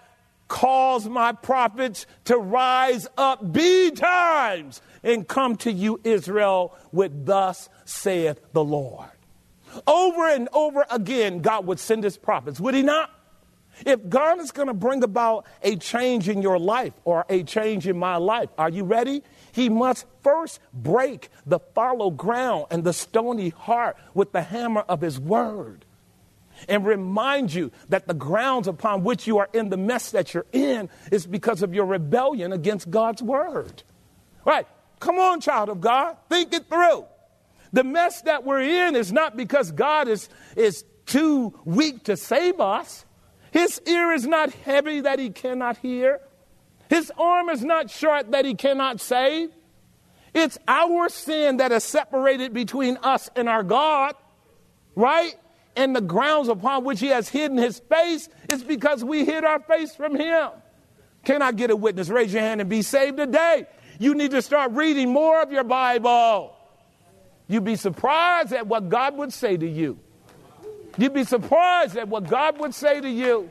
cause 0.49 1.09
my 1.09 1.33
prophets 1.33 2.07
to 2.25 2.37
rise 2.39 3.07
up 3.17 3.53
be 3.53 3.91
times 3.91 4.81
and 5.03 5.29
come 5.29 5.57
to 5.57 5.71
you, 5.71 6.01
Israel, 6.05 6.77
with 6.91 7.27
thus 7.27 7.69
saith 7.85 8.41
the 8.53 8.65
Lord. 8.65 9.11
Over 9.87 10.29
and 10.29 10.49
over 10.53 10.85
again, 10.91 11.41
God 11.41 11.67
would 11.67 11.79
send 11.79 12.03
his 12.03 12.17
prophets, 12.17 12.59
would 12.59 12.75
he 12.75 12.83
not? 12.83 13.11
If 13.87 14.09
God 14.09 14.41
is 14.41 14.51
going 14.51 14.67
to 14.67 14.75
bring 14.75 15.05
about 15.05 15.47
a 15.63 15.77
change 15.77 16.29
in 16.29 16.43
your 16.43 16.59
life 16.59 16.95
or 17.05 17.25
a 17.29 17.45
change 17.45 17.87
in 17.87 17.97
my 17.97 18.17
life, 18.17 18.49
are 18.59 18.69
you 18.69 18.83
ready? 18.83 19.23
He 19.53 19.69
must 19.69 20.07
first 20.23 20.59
break 20.73 21.29
the 21.47 21.61
fallow 21.61 22.11
ground 22.11 22.67
and 22.71 22.83
the 22.83 22.93
stony 22.93 23.51
heart 23.51 23.97
with 24.15 24.33
the 24.33 24.43
hammer 24.43 24.81
of 24.81 25.01
his 25.01 25.21
word 25.21 25.85
and 26.69 26.85
remind 26.85 27.53
you 27.53 27.71
that 27.89 28.07
the 28.07 28.15
grounds 28.15 28.69
upon 28.69 29.05
which 29.05 29.27
you 29.27 29.39
are 29.39 29.49
in 29.53 29.69
the 29.69 29.77
mess 29.77 30.11
that 30.11 30.35
you're 30.35 30.47
in 30.53 30.89
is 31.13 31.27
because 31.27 31.63
of 31.63 31.75
your 31.75 31.87
rebellion 31.87 32.53
against 32.53 32.91
God's 32.91 33.23
word. 33.23 33.83
Right? 34.45 34.67
Come 35.01 35.19
on, 35.19 35.41
child 35.41 35.69
of 35.69 35.81
God, 35.81 36.17
think 36.29 36.53
it 36.53 36.69
through. 36.69 37.05
The 37.73 37.85
mess 37.85 38.23
that 38.23 38.45
we're 38.45 38.87
in 38.87 38.97
is 38.97 39.13
not 39.13 39.37
because 39.37 39.71
God 39.71 40.09
is, 40.09 40.29
is 40.57 40.85
too 41.07 41.59
weak 41.65 42.05
to 42.05 42.17
save 42.17 42.61
us. 42.61 43.05
His 43.51 43.81
ear 43.87 44.13
is 44.13 44.27
not 44.27 44.53
heavy 44.53 45.03
that 45.03 45.19
he 45.19 45.31
cannot 45.31 45.79
hear. 45.79 46.21
His 46.89 47.13
arm 47.19 47.49
is 47.51 47.63
not 47.63 47.91
short 47.91 48.31
that 48.31 48.45
he 48.45 48.55
cannot 48.55 49.01
save. 49.01 49.51
It's 50.35 50.59
our 50.67 51.09
sin 51.09 51.59
that 51.59 51.73
is 51.73 51.85
separated 51.85 52.53
between 52.53 52.99
us 53.03 53.29
and 53.35 53.49
our 53.49 53.63
God, 53.63 54.15
right? 54.95 55.35
And 55.79 55.95
the 55.95 56.01
grounds 56.01 56.49
upon 56.49 56.85
which 56.85 56.99
he 56.99 57.07
has 57.07 57.29
hidden 57.29 57.57
his 57.57 57.79
face 57.79 58.29
is 58.51 58.65
because 58.65 59.05
we 59.05 59.25
hid 59.25 59.45
our 59.45 59.61
face 59.61 59.95
from 59.95 60.17
him. 60.17 60.51
Can 61.25 61.41
I 61.41 61.53
get 61.53 61.71
a 61.71 61.77
witness? 61.77 62.09
Raise 62.09 62.33
your 62.33 62.43
hand 62.43 62.61
and 62.61 62.69
be 62.69 62.83
saved 62.83 63.17
today. 63.17 63.67
You 64.01 64.15
need 64.15 64.33
to 64.33 64.43
start 64.43 64.73
reading 64.73 65.13
more 65.13 65.41
of 65.41 65.53
your 65.53 65.65
Bible. 65.65 66.55
You'd 67.47 67.65
be 67.65 67.77
surprised 67.77 68.53
at 68.53 68.67
what 68.67 68.89
God 68.89 69.17
would 69.17 69.33
say 69.33 69.57
to 69.57 69.67
you. 69.67 69.99
You'd 70.99 71.15
be 71.15 71.25
surprised 71.25 71.97
at 71.97 72.09
what 72.09 72.29
God 72.29 72.59
would 72.59 72.75
say 72.75 73.01
to 73.01 73.09
you. 73.09 73.49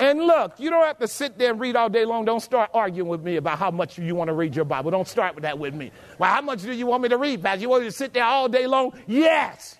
And 0.00 0.20
look, 0.22 0.58
you 0.58 0.70
don't 0.70 0.84
have 0.84 0.98
to 0.98 1.08
sit 1.08 1.36
there 1.36 1.50
and 1.50 1.60
read 1.60 1.76
all 1.76 1.90
day 1.90 2.06
long. 2.06 2.24
Don't 2.24 2.40
start 2.40 2.70
arguing 2.72 3.08
with 3.08 3.22
me 3.22 3.36
about 3.36 3.58
how 3.58 3.70
much 3.70 3.98
you 3.98 4.14
want 4.14 4.28
to 4.28 4.34
read 4.34 4.56
your 4.56 4.64
Bible. 4.64 4.90
Don't 4.90 5.06
start 5.06 5.34
with 5.34 5.42
that 5.42 5.58
with 5.58 5.74
me. 5.74 5.92
Well, 6.18 6.32
how 6.32 6.40
much 6.40 6.62
do 6.62 6.72
you 6.72 6.86
want 6.86 7.02
me 7.02 7.10
to 7.10 7.18
read, 7.18 7.42
Pastor? 7.42 7.60
You 7.60 7.68
want 7.68 7.82
me 7.82 7.88
to 7.90 7.94
sit 7.94 8.14
there 8.14 8.24
all 8.24 8.48
day 8.48 8.66
long? 8.66 8.92
Yes. 9.06 9.76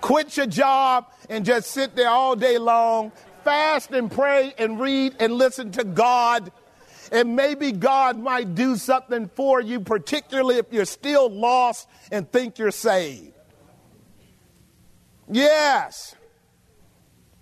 Quit 0.00 0.36
your 0.36 0.46
job 0.46 1.06
and 1.28 1.44
just 1.44 1.70
sit 1.70 1.96
there 1.96 2.08
all 2.08 2.36
day 2.36 2.58
long, 2.58 3.12
fast 3.44 3.90
and 3.90 4.10
pray 4.10 4.54
and 4.58 4.80
read 4.80 5.16
and 5.20 5.34
listen 5.34 5.70
to 5.72 5.84
God. 5.84 6.52
And 7.12 7.36
maybe 7.36 7.72
God 7.72 8.18
might 8.18 8.54
do 8.54 8.76
something 8.76 9.28
for 9.34 9.60
you, 9.60 9.80
particularly 9.80 10.56
if 10.56 10.72
you're 10.72 10.84
still 10.84 11.30
lost 11.30 11.88
and 12.10 12.30
think 12.30 12.58
you're 12.58 12.70
saved. 12.70 13.32
Yes. 15.30 16.16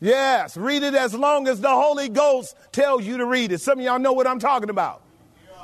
Yes. 0.01 0.57
Read 0.57 0.83
it 0.83 0.95
as 0.95 1.15
long 1.15 1.49
as 1.49 1.61
the 1.61 1.71
Holy 1.71 2.09
Ghost 2.09 2.57
tells 2.73 3.07
you 3.07 3.19
to 3.19 3.27
read 3.27 3.53
it. 3.53 3.61
Some 3.61 3.79
of 3.79 3.85
y'all 3.85 3.99
know 3.99 4.13
what 4.13 4.27
I'm 4.27 4.39
talking 4.39 4.71
about. 4.71 5.04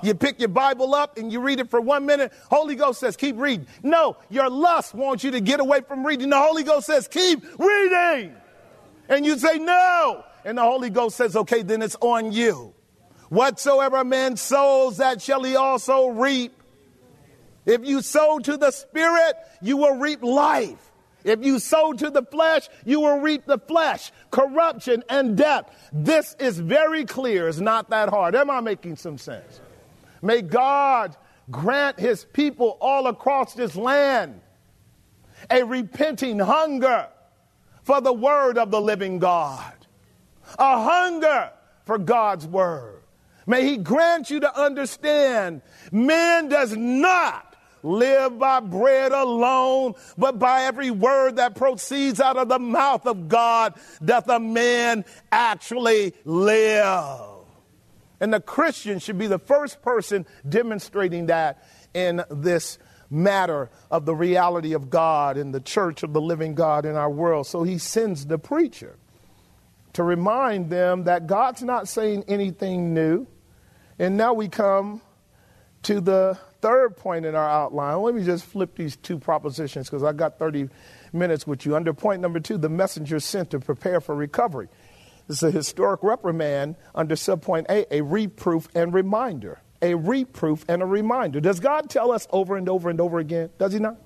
You 0.02 0.14
pick 0.14 0.38
your 0.38 0.48
Bible 0.48 0.94
up 0.94 1.18
and 1.18 1.32
you 1.32 1.40
read 1.40 1.60
it 1.60 1.70
for 1.70 1.80
one 1.80 2.06
minute. 2.06 2.32
Holy 2.50 2.74
Ghost 2.74 3.00
says, 3.00 3.16
keep 3.16 3.36
reading. 3.36 3.66
No, 3.82 4.16
your 4.28 4.48
lust 4.48 4.94
wants 4.94 5.24
you 5.24 5.30
to 5.32 5.40
get 5.40 5.60
away 5.60 5.80
from 5.82 6.06
reading. 6.06 6.30
The 6.30 6.38
Holy 6.38 6.62
Ghost 6.62 6.86
says, 6.86 7.08
keep 7.08 7.44
reading. 7.58 8.34
And 9.08 9.26
you 9.26 9.38
say, 9.38 9.58
no. 9.58 10.24
And 10.44 10.58
the 10.58 10.62
Holy 10.62 10.90
Ghost 10.90 11.16
says, 11.16 11.36
okay, 11.36 11.62
then 11.62 11.82
it's 11.82 11.96
on 12.00 12.32
you. 12.32 12.74
Whatsoever 13.28 13.98
a 13.98 14.04
man 14.04 14.36
sows, 14.36 14.96
that 14.96 15.20
shall 15.22 15.42
he 15.42 15.56
also 15.56 16.08
reap. 16.08 16.52
If 17.66 17.84
you 17.84 18.02
sow 18.02 18.38
to 18.38 18.56
the 18.56 18.70
Spirit, 18.70 19.34
you 19.60 19.76
will 19.76 19.96
reap 19.96 20.22
life. 20.22 20.90
If 21.22 21.44
you 21.44 21.58
sow 21.58 21.92
to 21.92 22.10
the 22.10 22.22
flesh, 22.22 22.68
you 22.84 23.00
will 23.00 23.18
reap 23.20 23.44
the 23.44 23.58
flesh, 23.58 24.10
corruption 24.30 25.04
and 25.08 25.36
death. 25.36 25.70
This 25.92 26.34
is 26.40 26.58
very 26.58 27.04
clear. 27.04 27.48
It's 27.48 27.60
not 27.60 27.90
that 27.90 28.08
hard. 28.08 28.34
Am 28.34 28.50
I 28.50 28.60
making 28.60 28.96
some 28.96 29.18
sense? 29.18 29.60
May 30.22 30.42
God 30.42 31.16
grant 31.50 31.98
his 31.98 32.24
people 32.24 32.78
all 32.80 33.06
across 33.06 33.54
this 33.54 33.76
land 33.76 34.40
a 35.50 35.62
repenting 35.64 36.38
hunger 36.38 37.08
for 37.82 38.00
the 38.00 38.12
word 38.12 38.58
of 38.58 38.70
the 38.70 38.80
living 38.80 39.18
God, 39.18 39.74
a 40.58 40.82
hunger 40.82 41.50
for 41.86 41.98
God's 41.98 42.46
word. 42.46 43.02
May 43.46 43.66
he 43.66 43.78
grant 43.78 44.30
you 44.30 44.40
to 44.40 44.60
understand 44.60 45.62
man 45.90 46.48
does 46.48 46.76
not 46.76 47.56
live 47.82 48.38
by 48.38 48.60
bread 48.60 49.12
alone, 49.12 49.94
but 50.18 50.38
by 50.38 50.62
every 50.62 50.90
word 50.90 51.36
that 51.36 51.54
proceeds 51.54 52.20
out 52.20 52.36
of 52.36 52.48
the 52.48 52.58
mouth 52.58 53.06
of 53.06 53.28
God 53.28 53.74
doth 54.04 54.28
a 54.28 54.38
man 54.38 55.04
actually 55.32 56.14
live. 56.24 57.39
And 58.20 58.32
the 58.32 58.40
Christian 58.40 58.98
should 58.98 59.18
be 59.18 59.26
the 59.26 59.38
first 59.38 59.82
person 59.82 60.26
demonstrating 60.48 61.26
that 61.26 61.64
in 61.94 62.22
this 62.30 62.78
matter 63.10 63.70
of 63.90 64.04
the 64.06 64.14
reality 64.14 64.72
of 64.72 64.88
God 64.88 65.36
in 65.36 65.50
the 65.50 65.60
church 65.60 66.02
of 66.02 66.12
the 66.12 66.20
living 66.20 66.54
God 66.54 66.84
in 66.86 66.94
our 66.94 67.10
world. 67.10 67.46
So 67.46 67.64
he 67.64 67.78
sends 67.78 68.26
the 68.26 68.38
preacher 68.38 68.96
to 69.94 70.02
remind 70.04 70.70
them 70.70 71.04
that 71.04 71.26
God's 71.26 71.62
not 71.62 71.88
saying 71.88 72.24
anything 72.28 72.94
new. 72.94 73.26
And 73.98 74.16
now 74.16 74.32
we 74.34 74.48
come 74.48 75.02
to 75.82 76.00
the 76.00 76.38
third 76.60 76.96
point 76.96 77.24
in 77.24 77.34
our 77.34 77.48
outline. 77.48 78.00
Let 78.02 78.14
me 78.14 78.22
just 78.22 78.44
flip 78.44 78.76
these 78.76 78.96
two 78.96 79.18
propositions 79.18 79.88
because 79.88 80.04
I 80.04 80.12
got 80.12 80.38
30 80.38 80.68
minutes 81.12 81.46
with 81.46 81.66
you. 81.66 81.74
Under 81.74 81.92
point 81.92 82.20
number 82.20 82.38
two, 82.38 82.58
the 82.58 82.68
messenger 82.68 83.18
sent 83.18 83.50
to 83.50 83.60
prepare 83.60 84.00
for 84.00 84.14
recovery. 84.14 84.68
Is 85.30 85.42
a 85.42 85.50
historic 85.50 86.02
reprimand 86.02 86.76
under 86.94 87.14
subpoint 87.14 87.66
A, 87.70 87.94
a 87.94 88.02
reproof 88.02 88.68
and 88.74 88.92
reminder. 88.92 89.60
A 89.80 89.94
reproof 89.94 90.64
and 90.68 90.82
a 90.82 90.86
reminder. 90.86 91.40
Does 91.40 91.60
God 91.60 91.88
tell 91.88 92.12
us 92.12 92.28
over 92.30 92.56
and 92.56 92.68
over 92.68 92.90
and 92.90 93.00
over 93.00 93.18
again? 93.18 93.50
Does 93.58 93.72
He 93.72 93.78
not? 93.78 93.96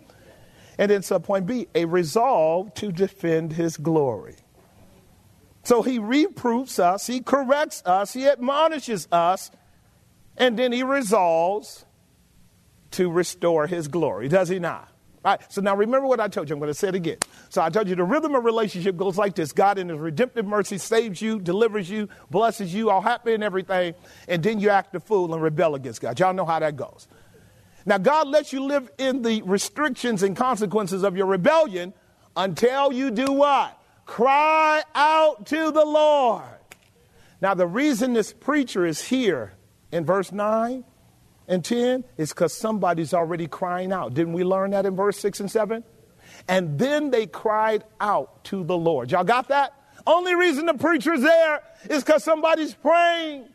And 0.78 0.90
then 0.90 1.00
subpoint 1.00 1.46
B, 1.46 1.66
a 1.74 1.84
resolve 1.84 2.74
to 2.74 2.92
defend 2.92 3.52
His 3.52 3.76
glory. 3.76 4.36
So 5.64 5.82
He 5.82 5.98
reproofs 5.98 6.78
us, 6.78 7.06
He 7.06 7.20
corrects 7.20 7.82
us, 7.84 8.12
He 8.12 8.28
admonishes 8.28 9.08
us, 9.10 9.50
and 10.36 10.58
then 10.58 10.70
He 10.72 10.82
resolves 10.82 11.86
to 12.94 13.10
restore 13.10 13.66
his 13.66 13.88
glory, 13.88 14.28
does 14.28 14.48
he 14.48 14.58
not? 14.58 14.88
Right, 15.24 15.40
so 15.50 15.62
now 15.62 15.74
remember 15.74 16.06
what 16.06 16.20
I 16.20 16.28
told 16.28 16.50
you. 16.50 16.54
I'm 16.54 16.60
going 16.60 16.70
to 16.70 16.74
say 16.74 16.88
it 16.88 16.94
again. 16.94 17.16
So 17.48 17.62
I 17.62 17.70
told 17.70 17.88
you 17.88 17.94
the 17.94 18.04
rhythm 18.04 18.34
of 18.34 18.44
relationship 18.44 18.94
goes 18.96 19.16
like 19.16 19.34
this 19.34 19.52
God, 19.52 19.78
in 19.78 19.88
his 19.88 19.98
redemptive 19.98 20.44
mercy, 20.44 20.76
saves 20.76 21.22
you, 21.22 21.40
delivers 21.40 21.88
you, 21.88 22.10
blesses 22.30 22.74
you, 22.74 22.90
all 22.90 23.00
happy 23.00 23.32
and 23.32 23.42
everything, 23.42 23.94
and 24.28 24.42
then 24.42 24.60
you 24.60 24.68
act 24.68 24.94
a 24.94 25.00
fool 25.00 25.32
and 25.32 25.42
rebel 25.42 25.74
against 25.74 26.02
God. 26.02 26.20
Y'all 26.20 26.34
know 26.34 26.44
how 26.44 26.58
that 26.58 26.76
goes. 26.76 27.08
Now, 27.86 27.96
God 27.96 28.28
lets 28.28 28.52
you 28.52 28.64
live 28.64 28.90
in 28.98 29.22
the 29.22 29.40
restrictions 29.42 30.22
and 30.22 30.36
consequences 30.36 31.02
of 31.02 31.16
your 31.16 31.26
rebellion 31.26 31.94
until 32.36 32.92
you 32.92 33.10
do 33.10 33.32
what? 33.32 33.78
Cry 34.04 34.82
out 34.94 35.46
to 35.46 35.70
the 35.70 35.84
Lord. 35.84 36.42
Now, 37.40 37.54
the 37.54 37.66
reason 37.66 38.12
this 38.12 38.32
preacher 38.32 38.84
is 38.84 39.08
here 39.08 39.54
in 39.90 40.04
verse 40.04 40.32
9 40.32 40.84
and 41.46 41.64
10 41.64 42.04
is 42.16 42.30
because 42.30 42.52
somebody's 42.52 43.12
already 43.12 43.46
crying 43.46 43.92
out. 43.92 44.14
Didn't 44.14 44.32
we 44.32 44.44
learn 44.44 44.70
that 44.70 44.86
in 44.86 44.96
verse 44.96 45.18
6 45.18 45.40
and 45.40 45.50
7? 45.50 45.84
And 46.48 46.78
then 46.78 47.10
they 47.10 47.26
cried 47.26 47.84
out 48.00 48.44
to 48.44 48.64
the 48.64 48.76
Lord. 48.76 49.10
Y'all 49.10 49.24
got 49.24 49.48
that? 49.48 49.74
Only 50.06 50.34
reason 50.34 50.66
the 50.66 50.74
preacher's 50.74 51.22
there 51.22 51.60
is 51.88 52.04
because 52.04 52.24
somebody's 52.24 52.74
praying. 52.74 53.48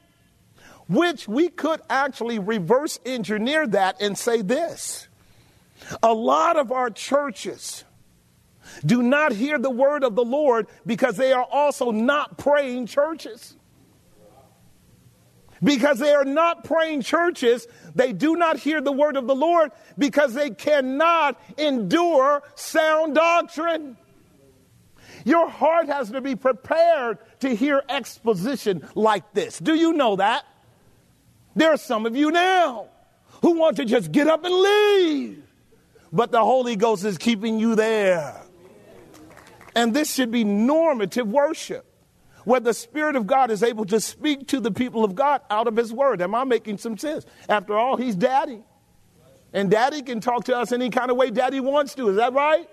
Which 0.87 1.27
we 1.27 1.49
could 1.49 1.81
actually 1.89 2.39
reverse 2.39 2.99
engineer 3.05 3.67
that 3.67 4.01
and 4.01 4.17
say 4.17 4.41
this. 4.41 5.07
A 6.01 6.13
lot 6.13 6.57
of 6.57 6.71
our 6.71 6.89
churches 6.89 7.83
do 8.85 9.03
not 9.03 9.31
hear 9.31 9.59
the 9.59 9.69
word 9.69 10.03
of 10.03 10.15
the 10.15 10.25
Lord 10.25 10.67
because 10.85 11.15
they 11.17 11.31
are 11.31 11.47
also 11.51 11.91
not 11.91 12.37
praying 12.37 12.87
churches. 12.87 13.55
Because 15.63 15.99
they 15.99 16.13
are 16.13 16.25
not 16.25 16.63
praying 16.63 17.01
churches, 17.01 17.67
they 17.93 18.13
do 18.13 18.35
not 18.35 18.57
hear 18.57 18.81
the 18.81 18.91
word 18.91 19.17
of 19.17 19.27
the 19.27 19.35
Lord 19.35 19.71
because 19.97 20.33
they 20.33 20.51
cannot 20.51 21.39
endure 21.57 22.43
sound 22.55 23.15
doctrine. 23.15 23.97
Your 25.25 25.49
heart 25.49 25.87
has 25.87 26.11
to 26.11 26.21
be 26.21 26.35
prepared 26.35 27.17
to 27.41 27.53
hear 27.53 27.83
exposition 27.89 28.87
like 28.95 29.33
this. 29.33 29.59
Do 29.59 29.73
you 29.75 29.93
know 29.93 30.15
that? 30.15 30.45
There 31.55 31.71
are 31.71 31.77
some 31.77 32.05
of 32.05 32.15
you 32.15 32.31
now 32.31 32.87
who 33.41 33.59
want 33.59 33.77
to 33.77 33.85
just 33.85 34.11
get 34.11 34.27
up 34.27 34.45
and 34.45 34.53
leave, 34.53 35.43
but 36.13 36.31
the 36.31 36.43
Holy 36.43 36.77
Ghost 36.77 37.03
is 37.03 37.17
keeping 37.17 37.59
you 37.59 37.75
there. 37.75 38.41
And 39.75 39.93
this 39.93 40.13
should 40.13 40.31
be 40.31 40.43
normative 40.43 41.27
worship 41.27 41.88
where 42.49 42.59
the 42.59 42.73
Spirit 42.73 43.15
of 43.15 43.27
God 43.27 43.51
is 43.51 43.61
able 43.61 43.85
to 43.85 43.99
speak 43.99 44.47
to 44.47 44.59
the 44.59 44.71
people 44.71 45.03
of 45.03 45.13
God 45.13 45.41
out 45.51 45.67
of 45.67 45.75
His 45.75 45.93
Word. 45.93 46.19
Am 46.19 46.33
I 46.33 46.45
making 46.45 46.79
some 46.79 46.97
sense? 46.97 47.23
After 47.47 47.77
all, 47.77 47.95
He's 47.95 48.15
Daddy. 48.15 48.63
And 49.53 49.69
Daddy 49.69 50.01
can 50.01 50.19
talk 50.19 50.45
to 50.45 50.57
us 50.57 50.71
any 50.71 50.89
kind 50.89 51.11
of 51.11 51.17
way 51.17 51.29
Daddy 51.29 51.59
wants 51.59 51.93
to. 51.93 52.09
Is 52.09 52.15
that 52.15 52.33
right? 52.33 52.67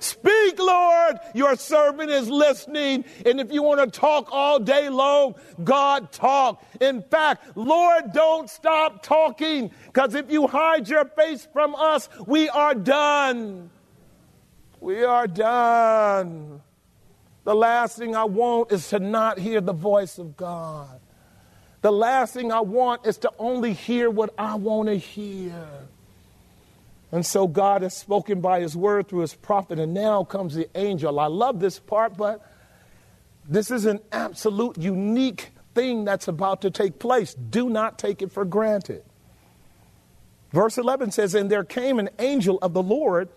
Speak, 0.00 0.58
Lord. 0.58 1.18
Your 1.36 1.54
servant 1.54 2.10
is 2.10 2.28
listening. 2.28 3.04
And 3.24 3.38
if 3.40 3.52
you 3.52 3.62
want 3.62 3.78
to 3.80 3.86
talk 3.96 4.26
all 4.32 4.58
day 4.58 4.88
long, 4.88 5.36
God 5.62 6.10
talk. 6.10 6.60
In 6.80 7.00
fact, 7.02 7.56
Lord, 7.56 8.12
don't 8.12 8.50
stop 8.50 9.04
talking 9.04 9.70
because 9.86 10.16
if 10.16 10.32
you 10.32 10.48
hide 10.48 10.88
your 10.88 11.04
face 11.04 11.46
from 11.52 11.76
us, 11.76 12.08
we 12.26 12.48
are 12.48 12.74
done. 12.74 13.70
We 14.80 15.04
are 15.04 15.28
done. 15.28 16.51
The 17.44 17.54
last 17.54 17.98
thing 17.98 18.14
I 18.14 18.24
want 18.24 18.70
is 18.70 18.88
to 18.90 18.98
not 18.98 19.38
hear 19.38 19.60
the 19.60 19.72
voice 19.72 20.18
of 20.18 20.36
God. 20.36 21.00
The 21.80 21.90
last 21.90 22.34
thing 22.34 22.52
I 22.52 22.60
want 22.60 23.04
is 23.06 23.18
to 23.18 23.32
only 23.38 23.72
hear 23.72 24.08
what 24.08 24.32
I 24.38 24.54
want 24.54 24.88
to 24.88 24.94
hear. 24.94 25.66
And 27.10 27.26
so 27.26 27.48
God 27.48 27.82
has 27.82 27.96
spoken 27.96 28.40
by 28.40 28.60
his 28.60 28.76
word 28.76 29.08
through 29.08 29.20
his 29.20 29.34
prophet, 29.34 29.78
and 29.78 29.92
now 29.92 30.22
comes 30.22 30.54
the 30.54 30.68
angel. 30.76 31.18
I 31.18 31.26
love 31.26 31.58
this 31.58 31.78
part, 31.78 32.16
but 32.16 32.48
this 33.48 33.70
is 33.70 33.84
an 33.84 34.00
absolute 34.12 34.78
unique 34.78 35.50
thing 35.74 36.04
that's 36.04 36.28
about 36.28 36.62
to 36.62 36.70
take 36.70 36.98
place. 36.98 37.34
Do 37.34 37.68
not 37.68 37.98
take 37.98 38.22
it 38.22 38.30
for 38.30 38.44
granted. 38.44 39.02
Verse 40.52 40.78
11 40.78 41.10
says, 41.10 41.34
And 41.34 41.50
there 41.50 41.64
came 41.64 41.98
an 41.98 42.10
angel 42.18 42.58
of 42.62 42.72
the 42.72 42.82
Lord 42.82 43.28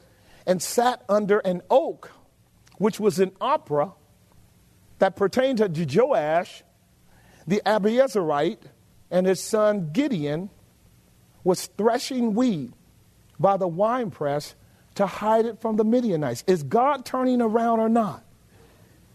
and 0.46 0.62
sat 0.62 1.04
under 1.10 1.39
an 1.39 1.62
oak 1.70 2.12
which 2.78 3.00
was 3.00 3.20
an 3.20 3.32
Ophrah 3.42 3.94
that 5.00 5.16
pertained 5.16 5.58
to 5.60 5.68
Joash, 5.68 6.64
the 7.48 7.62
Abiezrite, 7.66 8.60
and 9.12 9.28
his 9.28 9.42
son 9.42 9.92
Gideon 9.92 10.50
was 11.44 11.68
threshing 11.78 12.34
wheat 12.34 12.72
by 13.40 13.58
the 13.58 13.68
winepress 13.68 14.56
to 14.96 15.06
hide 15.06 15.46
it 15.46 15.62
from 15.62 15.76
the 15.76 15.84
Midianites. 15.84 16.44
Is 16.48 16.64
God 16.64 17.06
turning 17.06 17.42
around 17.42 17.80
or 17.80 17.90
not? 17.90 18.24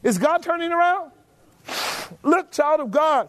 Is 0.02 0.18
God 0.18 0.42
turning 0.42 0.72
around? 0.72 1.12
Look, 2.22 2.52
child 2.52 2.80
of 2.80 2.90
God, 2.90 3.28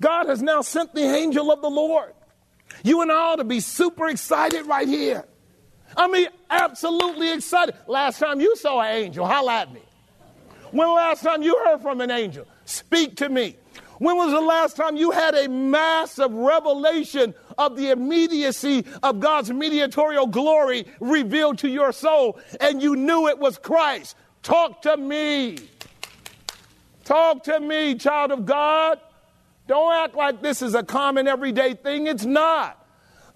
God 0.00 0.28
has 0.28 0.42
now 0.42 0.62
sent 0.62 0.94
the 0.94 1.02
angel 1.02 1.52
of 1.52 1.60
the 1.60 1.70
Lord. 1.70 2.14
You 2.82 3.02
and 3.02 3.10
I 3.10 3.14
ought 3.14 3.36
to 3.36 3.44
be 3.44 3.60
super 3.60 4.08
excited 4.08 4.66
right 4.66 4.86
here. 4.86 5.24
I 5.96 6.08
mean, 6.08 6.28
absolutely 6.50 7.32
excited. 7.32 7.74
Last 7.86 8.18
time 8.18 8.40
you 8.40 8.56
saw 8.56 8.80
an 8.80 8.94
angel, 8.94 9.26
holla 9.26 9.60
at 9.62 9.72
me. 9.72 9.80
When 10.70 10.88
was 10.88 10.96
the 10.96 11.04
last 11.08 11.22
time 11.22 11.42
you 11.42 11.56
heard 11.64 11.80
from 11.80 12.00
an 12.00 12.10
angel? 12.10 12.46
Speak 12.64 13.16
to 13.16 13.28
me. 13.28 13.56
When 13.98 14.16
was 14.16 14.30
the 14.30 14.40
last 14.40 14.76
time 14.76 14.96
you 14.96 15.10
had 15.10 15.34
a 15.34 15.48
massive 15.48 16.32
revelation 16.32 17.34
of 17.56 17.76
the 17.76 17.90
immediacy 17.90 18.84
of 19.02 19.18
God's 19.18 19.50
mediatorial 19.50 20.28
glory 20.28 20.86
revealed 21.00 21.58
to 21.58 21.68
your 21.68 21.92
soul 21.92 22.38
and 22.60 22.80
you 22.80 22.94
knew 22.94 23.26
it 23.26 23.38
was 23.38 23.58
Christ? 23.58 24.16
Talk 24.42 24.82
to 24.82 24.96
me. 24.96 25.58
Talk 27.04 27.44
to 27.44 27.58
me, 27.58 27.96
child 27.96 28.30
of 28.30 28.46
God. 28.46 29.00
Don't 29.66 29.92
act 29.92 30.14
like 30.14 30.42
this 30.42 30.62
is 30.62 30.74
a 30.74 30.82
common 30.82 31.26
everyday 31.26 31.74
thing. 31.74 32.06
It's 32.06 32.24
not. 32.24 32.77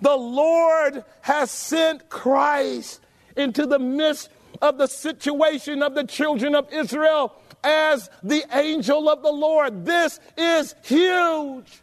The 0.03 0.17
Lord 0.17 1.05
has 1.21 1.51
sent 1.51 2.09
Christ 2.09 3.01
into 3.37 3.67
the 3.67 3.79
midst 3.79 4.31
of 4.61 4.77
the 4.77 4.89
situation 4.89 5.83
of 5.83 5.95
the 5.95 6.05
children 6.05 6.57
of 6.57 6.73
Israel 6.73 7.33
as 7.63 8.11
the 8.23 8.45
angel 8.53 9.09
of 9.09 9.23
the 9.23 9.31
Lord. 9.31 9.87
This 9.87 10.19
is 10.37 10.75
huge. 10.83 11.83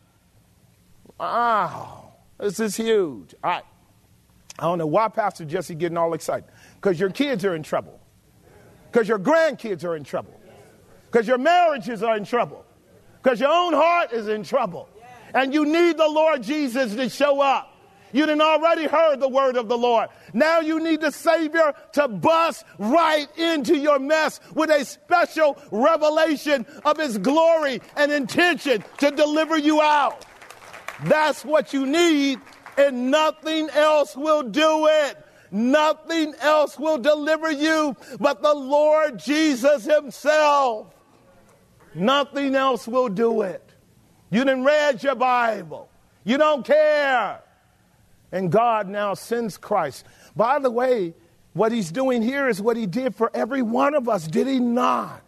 Wow. 1.18 2.12
This 2.38 2.60
is 2.60 2.76
huge. 2.76 3.34
Right. 3.42 3.64
I 4.60 4.64
don't 4.64 4.78
know 4.78 4.88
why 4.88 5.08
Pastor 5.08 5.46
Jesse 5.46 5.74
getting 5.74 5.98
all 5.98 6.14
excited. 6.14 6.50
Because 6.76 7.00
your 7.00 7.12
kids 7.12 7.46
are 7.46 7.56
in 7.56 7.64
trouble. 7.64 8.02
Because 8.92 9.08
your 9.08 9.20
grandkids 9.20 9.86
are 9.86 9.96
in 9.96 10.04
trouble. 10.04 10.38
Because 11.10 11.26
your 11.26 11.38
marriages 11.38 12.04
are 12.04 12.18
in 12.18 12.26
trouble. 12.26 12.66
Because 13.24 13.40
your 13.40 13.52
own 13.52 13.74
heart 13.74 14.12
is 14.12 14.28
in 14.28 14.44
trouble. 14.44 14.90
And 15.34 15.54
you 15.54 15.64
need 15.66 15.98
the 15.98 16.08
Lord 16.08 16.44
Jesus 16.44 16.96
to 16.96 17.10
show 17.10 17.40
up. 17.40 17.78
You 18.12 18.26
didn't 18.26 18.42
already 18.42 18.86
heard 18.86 19.20
the 19.20 19.30
word 19.30 19.56
of 19.56 19.68
the 19.68 19.78
Lord. 19.78 20.10
Now 20.34 20.60
you 20.60 20.80
need 20.80 21.02
the 21.02 21.12
Savior 21.12 21.74
to 21.94 22.08
bust 22.08 22.66
right 22.78 23.28
into 23.38 23.78
your 23.78 24.00
mess 24.00 24.40
with 24.54 24.70
a 24.70 24.86
special 24.86 25.58
revelation 25.72 26.66
of 26.86 26.98
His 26.98 27.18
glory 27.18 27.82
and 27.96 28.12
intention 28.12 28.84
to 28.98 29.12
deliver 29.12 29.58
you 29.58 29.82
out. 29.82 30.26
That's 31.06 31.46
what 31.46 31.74
you 31.74 31.86
need, 31.86 32.40
and 32.78 33.12
nothing 33.12 33.70
else 33.70 34.16
will 34.16 34.44
do 34.44 34.88
it. 34.88 35.18
Nothing 35.52 36.36
else 36.42 36.78
will 36.78 36.98
deliver 36.98 37.52
you 37.52 37.96
but 38.20 38.42
the 38.42 38.54
Lord 38.54 39.18
Jesus 39.18 39.86
Himself. 39.86 40.94
Nothing 41.96 42.56
else 42.56 42.88
will 42.88 43.10
do 43.10 43.42
it. 43.42 43.64
You 44.30 44.44
didn't 44.46 44.64
read 44.64 45.02
your 45.02 45.16
Bible. 45.16 45.90
You 46.24 46.38
don't 46.38 46.64
care. 46.66 47.42
And 48.32 48.52
God 48.52 48.88
now 48.88 49.14
sends 49.14 49.58
Christ. 49.58 50.06
By 50.36 50.60
the 50.60 50.70
way, 50.70 51.14
what 51.54 51.72
he's 51.72 51.92
doing 51.92 52.22
here 52.22 52.48
is 52.48 52.62
what 52.62 52.78
he 52.78 52.86
did 52.86 53.16
for 53.16 53.32
every 53.34 53.62
one 53.62 53.96
of 53.96 54.08
us, 54.08 54.28
did 54.28 54.48
he 54.48 54.60
not? 54.60 55.22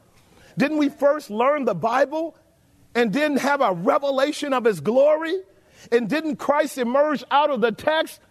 Didn't 0.57 0.77
we 0.77 0.89
first 0.89 1.29
learn 1.29 1.65
the 1.65 1.73
Bible 1.73 2.35
and 2.93 3.11
didn't 3.11 3.37
have 3.37 3.61
a 3.61 3.73
revelation 3.73 4.53
of 4.53 4.65
his 4.65 4.79
glory? 4.81 5.35
And 5.91 6.07
didn't 6.09 6.35
Christ 6.35 6.77
emerge 6.77 7.23
out 7.31 7.49
of 7.49 7.61
the 7.61 7.71
text 7.71 8.21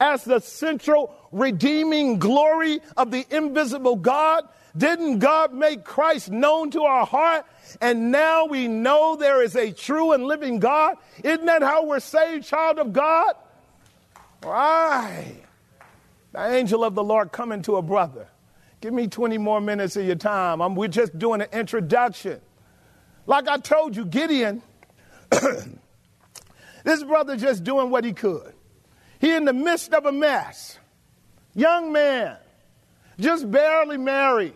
as 0.00 0.24
the 0.24 0.40
central 0.40 1.14
redeeming 1.30 2.18
glory 2.18 2.80
of 2.96 3.10
the 3.10 3.24
invisible 3.30 3.96
God? 3.96 4.48
Didn't 4.76 5.20
God 5.20 5.54
make 5.54 5.84
Christ 5.84 6.30
known 6.30 6.70
to 6.72 6.82
our 6.82 7.06
heart? 7.06 7.46
And 7.80 8.10
now 8.10 8.46
we 8.46 8.68
know 8.68 9.16
there 9.16 9.42
is 9.42 9.54
a 9.54 9.72
true 9.72 10.12
and 10.12 10.24
living 10.24 10.58
God. 10.58 10.96
Isn't 11.22 11.46
that 11.46 11.62
how 11.62 11.86
we're 11.86 12.00
saved, 12.00 12.44
child 12.44 12.78
of 12.78 12.92
God? 12.92 13.34
Right. 14.46 15.42
The 16.32 16.54
angel 16.54 16.84
of 16.84 16.94
the 16.94 17.02
Lord 17.02 17.32
coming 17.32 17.62
to 17.62 17.76
a 17.76 17.82
brother. 17.82 18.28
Give 18.80 18.94
me 18.94 19.08
20 19.08 19.38
more 19.38 19.60
minutes 19.60 19.96
of 19.96 20.06
your 20.06 20.14
time. 20.14 20.62
I'm, 20.62 20.76
we're 20.76 20.86
just 20.86 21.18
doing 21.18 21.40
an 21.40 21.48
introduction. 21.52 22.40
Like 23.26 23.48
I 23.48 23.56
told 23.58 23.96
you, 23.96 24.04
Gideon, 24.04 24.62
this 26.84 27.02
brother 27.02 27.36
just 27.36 27.64
doing 27.64 27.90
what 27.90 28.04
he 28.04 28.12
could. 28.12 28.52
He 29.18 29.34
in 29.34 29.46
the 29.46 29.52
midst 29.52 29.92
of 29.92 30.06
a 30.06 30.12
mess. 30.12 30.78
Young 31.54 31.90
man, 31.90 32.36
just 33.18 33.50
barely 33.50 33.96
married. 33.96 34.54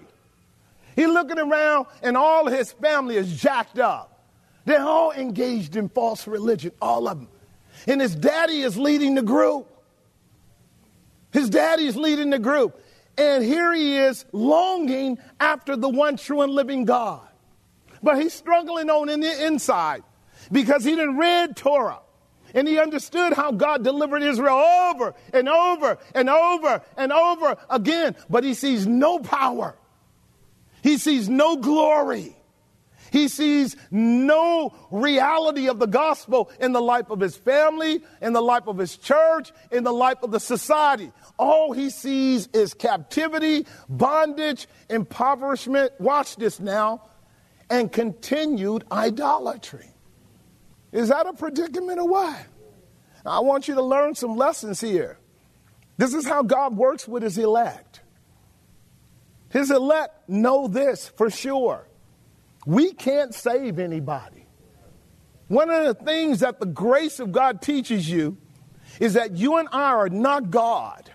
He 0.95 1.07
looking 1.07 1.39
around 1.39 1.87
and 2.03 2.17
all 2.17 2.47
his 2.47 2.71
family 2.73 3.17
is 3.17 3.41
jacked 3.41 3.79
up. 3.79 4.29
They're 4.67 4.85
all 4.85 5.11
engaged 5.11 5.75
in 5.75 5.89
false 5.89 6.29
religion, 6.29 6.71
all 6.81 7.09
of 7.09 7.19
them. 7.19 7.29
And 7.89 8.01
his 8.01 8.15
daddy 8.15 8.61
is 8.61 8.77
leading 8.77 9.15
the 9.17 9.23
group. 9.23 9.67
His 11.33 11.51
daddy's 11.51 11.97
leading 11.97 12.31
the 12.31 12.39
group. 12.39 12.83
And 13.17 13.45
here 13.45 13.73
he 13.73 13.97
is 13.97 14.25
longing 14.33 15.19
after 15.39 15.77
the 15.77 15.89
one 15.89 16.17
true 16.17 16.41
and 16.43 16.53
living 16.53 16.85
God. 16.85 17.27
But 18.03 18.21
he's 18.21 18.33
struggling 18.33 18.89
on 18.89 19.09
in 19.09 19.21
the 19.21 19.47
inside 19.47 20.03
because 20.51 20.85
he 20.85 20.93
didn't 20.93 21.19
read 21.19 21.57
Torah. 21.57 22.01
And 22.55 22.67
he 22.67 22.79
understood 22.79 23.33
how 23.33 23.53
God 23.53 23.85
delivered 23.85 24.23
Israel 24.23 24.57
over 24.57 25.15
and 25.33 25.49
over 25.49 25.99
and 26.15 26.29
over 26.29 26.83
and 26.97 27.13
over 27.13 27.57
again. 27.69 28.17
But 28.29 28.43
he 28.43 28.55
sees 28.55 28.87
no 28.87 29.19
power. 29.19 29.77
He 30.83 30.99
sees 30.99 31.29
no 31.29 31.57
glory. 31.57 32.37
He 33.11 33.29
sees 33.29 33.77
no 33.91 34.73
reality 34.91 35.69
of 35.69 35.79
the 35.79 35.87
gospel 35.87 36.51
in 36.61 36.73
the 36.73 36.81
life 36.81 37.11
of 37.11 37.21
his 37.21 37.37
family, 37.37 38.03
in 38.23 38.33
the 38.33 38.41
life 38.41 38.67
of 38.67 38.79
his 38.79 38.97
church, 38.97 39.53
in 39.73 39.85
the 39.85 39.93
life 39.93 40.19
of 40.23 40.31
the 40.31 40.41
society. 40.41 41.13
All 41.37 41.73
he 41.73 41.91
sees 41.91 42.47
is 42.49 42.73
captivity, 42.73 43.67
bondage, 43.89 44.69
impoverishment. 44.89 45.93
Watch 45.99 46.37
this 46.37 46.61
now. 46.61 47.03
And 47.69 47.91
continued 47.91 48.85
idolatry. 48.91 49.91
Is 50.93 51.09
that 51.09 51.27
a 51.27 51.33
predicament 51.33 52.01
or 52.01 52.09
what? 52.09 52.47
I 53.25 53.41
want 53.41 53.69
you 53.69 53.75
to 53.75 53.83
learn 53.83 54.15
some 54.15 54.37
lessons 54.37 54.81
here. 54.81 55.19
This 55.99 56.15
is 56.15 56.27
how 56.27 56.43
God 56.43 56.77
works 56.77 57.07
with 57.07 57.23
his 57.23 57.39
elect. 57.39 58.01
His 59.51 59.71
elect 59.71 60.29
know 60.29 60.69
this 60.69 61.09
for 61.09 61.29
sure. 61.29 61.87
We 62.67 62.93
can't 62.93 63.35
save 63.35 63.79
anybody. 63.79 64.47
One 65.49 65.71
of 65.71 65.85
the 65.85 66.05
things 66.05 66.41
that 66.41 66.61
the 66.61 66.67
grace 66.67 67.19
of 67.19 67.33
God 67.33 67.61
teaches 67.61 68.09
you 68.09 68.39
is 69.01 69.15
that 69.15 69.37
you 69.37 69.57
and 69.57 69.69
I 69.73 69.93
are 69.93 70.09
not 70.09 70.51
God. 70.51 71.11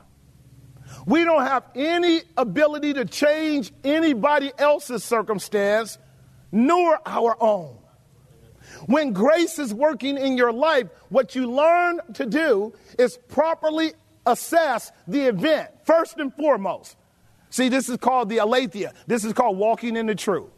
We 1.06 1.24
don't 1.24 1.46
have 1.46 1.64
any 1.76 2.22
ability 2.36 2.94
to 2.94 3.06
change 3.06 3.72
anybody 3.84 4.52
else's 4.58 5.04
circumstance, 5.04 5.98
nor 6.52 7.00
our 7.06 7.38
own. 7.42 7.78
When 8.88 9.14
grace 9.14 9.60
is 9.60 9.74
working 9.74 10.18
in 10.18 10.38
your 10.38 10.52
life, 10.52 10.88
what 11.10 11.36
you 11.36 11.50
learn 11.50 12.02
to 12.14 12.26
do 12.26 12.74
is 13.00 13.18
properly 13.30 13.94
assess 14.26 14.92
the 15.08 15.22
event, 15.28 15.70
first 15.86 16.18
and 16.18 16.34
foremost. 16.34 16.98
See, 17.50 17.70
this 17.70 17.88
is 17.88 17.98
called 17.98 18.30
the 18.30 18.40
aletheia. 18.40 18.94
This 19.08 19.24
is 19.24 19.34
called 19.34 19.58
walking 19.58 19.96
in 19.96 20.08
the 20.08 20.16
truth. 20.16 20.50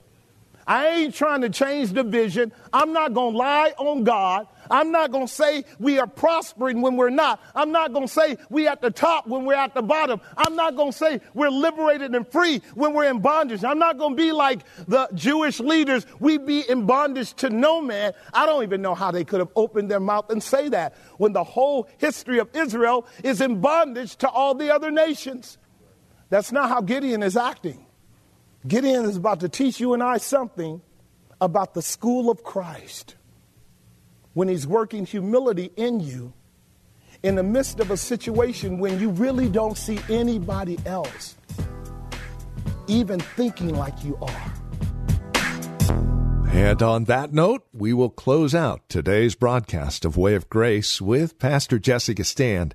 I 0.68 0.88
ain't 0.90 1.16
trying 1.16 1.42
to 1.42 1.50
change 1.50 1.94
the 1.94 2.04
vision. 2.04 2.52
I'm 2.74 2.92
not 2.92 3.14
going 3.14 3.32
to 3.34 3.38
lie 3.38 3.74
on 3.78 4.04
God. 4.04 4.48
I'm 4.70 4.92
not 4.92 5.12
going 5.12 5.28
to 5.28 5.34
say 5.34 5.64
we 5.80 5.98
are 6.00 6.08
prospering 6.08 6.82
when 6.82 6.98
we're 6.98 7.10
not. 7.10 7.42
I'm 7.56 7.72
not 7.72 7.94
going 7.94 8.06
to 8.06 8.14
say 8.14 8.38
we 8.50 8.68
at 8.68 8.82
the 8.82 8.92
top 8.92 9.28
when 9.28 9.46
we're 9.46 9.54
at 9.54 9.74
the 9.74 9.82
bottom. 9.82 10.20
I'm 10.36 10.58
not 10.58 10.76
going 10.76 10.92
to 10.92 10.98
say 10.98 11.22
we're 11.34 11.50
liberated 11.50 12.14
and 12.14 12.28
free 12.28 12.62
when 12.76 12.94
we're 12.94 13.10
in 13.10 13.20
bondage. 13.22 13.64
I'm 13.64 13.80
not 13.80 13.98
going 13.98 14.18
to 14.18 14.22
be 14.22 14.34
like 14.34 14.60
the 14.90 15.08
Jewish 15.14 15.62
leaders. 15.62 16.06
We 16.20 16.38
be 16.38 16.70
in 16.70 16.86
bondage 16.86 17.34
to 17.36 17.50
no 17.50 17.82
man. 17.82 18.12
I 18.34 18.46
don't 18.46 18.64
even 18.64 18.82
know 18.82 18.94
how 18.94 19.12
they 19.12 19.24
could 19.24 19.40
have 19.40 19.52
opened 19.56 19.90
their 19.90 20.02
mouth 20.02 20.30
and 20.30 20.44
say 20.44 20.68
that 20.70 20.96
when 21.18 21.32
the 21.32 21.46
whole 21.46 21.88
history 21.98 22.40
of 22.40 22.50
Israel 22.54 23.08
is 23.24 23.40
in 23.40 23.62
bondage 23.62 24.18
to 24.18 24.30
all 24.30 24.54
the 24.54 24.74
other 24.74 24.92
nations. 24.92 25.58
That's 26.30 26.52
not 26.52 26.68
how 26.68 26.82
Gideon 26.82 27.24
is 27.24 27.38
acting. 27.38 27.87
Gideon 28.66 29.06
is 29.06 29.18
about 29.18 29.42
to 29.42 29.50
teach 29.50 29.80
you 29.80 29.94
and 29.94 30.02
I 30.02 30.18
something 30.18 30.82
about 31.40 31.74
the 31.74 31.82
school 31.82 32.30
of 32.30 32.44
Christ 32.44 33.16
when 34.34 34.48
he's 34.48 34.66
working 34.66 35.06
humility 35.06 35.72
in 35.76 36.00
you 36.00 36.34
in 37.24 37.36
the 37.36 37.44
midst 37.44 37.80
of 37.80 37.92
a 37.92 37.98
situation 37.98 38.80
when 38.80 39.00
you 39.00 39.10
really 39.10 39.50
don't 39.50 39.78
see 39.78 40.00
anybody 40.10 40.78
else 40.86 41.36
even 42.88 43.20
thinking 43.20 43.76
like 43.76 44.04
you 44.04 44.18
are. 44.22 44.54
And 46.52 46.82
on 46.82 47.04
that 47.04 47.34
note, 47.34 47.66
we 47.74 47.94
will 47.94 48.10
close 48.10 48.56
out 48.56 48.82
today's 48.90 49.36
broadcast 49.36 50.06
of 50.06 50.18
Way 50.18 50.34
of 50.34 50.50
Grace 50.50 51.02
with 51.02 51.38
Pastor 51.38 51.78
Jesse 51.78 52.16
Gistand, 52.16 52.72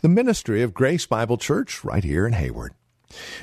the 0.00 0.08
ministry 0.08 0.62
of 0.62 0.74
Grace 0.74 1.06
Bible 1.06 1.36
Church 1.36 1.84
right 1.84 2.02
here 2.02 2.26
in 2.26 2.32
Hayward. 2.32 2.74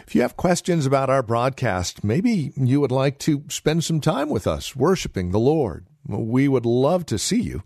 If 0.05 0.15
you 0.15 0.21
have 0.21 0.37
questions 0.37 0.85
about 0.85 1.09
our 1.09 1.23
broadcast, 1.23 2.03
maybe 2.03 2.51
you 2.55 2.79
would 2.81 2.91
like 2.91 3.17
to 3.19 3.43
spend 3.49 3.83
some 3.83 4.01
time 4.01 4.29
with 4.29 4.47
us 4.47 4.75
worshiping 4.75 5.31
the 5.31 5.39
Lord. 5.39 5.85
we 6.17 6.47
would 6.47 6.65
love 6.65 7.05
to 7.07 7.19
see 7.19 7.41
you. 7.41 7.61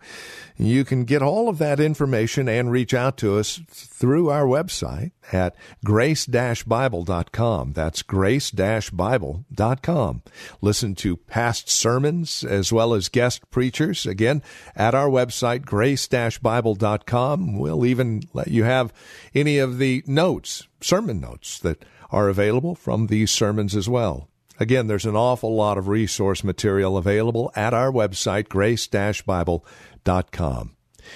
You 0.58 0.84
can 0.86 1.04
get 1.06 1.24
all 1.24 1.50
of 1.50 1.60
that 1.60 1.80
information 1.80 2.50
and 2.50 2.72
reach 2.72 2.94
out 2.94 3.18
to 3.18 3.40
us 3.40 3.62
through 3.70 4.30
our 4.30 4.46
website 4.46 5.12
at 5.32 5.56
grace-bible.com. 5.84 7.74
That's 7.74 8.04
grace-bible.com. 8.04 10.22
Listen 10.62 10.94
to 10.96 11.18
past 11.18 11.70
sermons 11.70 12.44
as 12.44 12.74
well 12.74 12.94
as 12.94 13.10
guest 13.10 13.50
preachers 13.50 14.06
again 14.06 14.44
at 14.76 14.94
our 14.94 15.08
website 15.08 15.66
grace-bible.com. 15.66 17.58
We'll 17.58 17.86
even 17.86 18.24
let 18.34 18.50
you 18.50 18.66
have 18.66 18.94
any 19.34 19.58
of 19.58 19.80
the 19.80 20.04
notes, 20.06 20.68
sermon 20.84 21.20
notes 21.20 21.60
that 21.60 21.84
are 22.12 22.30
available 22.30 22.76
from 22.76 23.08
these 23.08 23.32
sermons 23.32 23.76
as 23.76 23.90
well. 23.90 24.30
Again, 24.60 24.88
there's 24.88 25.06
an 25.06 25.16
awful 25.16 25.56
lot 25.56 25.78
of 25.78 25.88
resource 25.88 26.44
material 26.44 26.98
available 26.98 27.52
at 27.56 27.74
our 27.74 27.92
website, 27.92 28.50
grace-bible.com. 28.50 30.76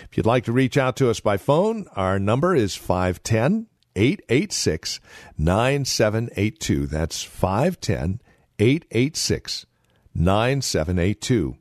If 0.10 0.18
you'd 0.18 0.26
like 0.26 0.46
to 0.46 0.52
reach 0.52 0.78
out 0.78 0.96
to 0.98 1.10
us 1.10 1.20
by 1.20 1.38
phone, 1.38 1.86
our 1.96 2.20
number 2.20 2.56
is 2.56 2.76
510 2.76 3.68
886 3.96 5.00
9782. 5.38 6.88
That's 6.88 7.24
510 7.24 8.22
886 8.60 9.66
9782. 10.14 11.58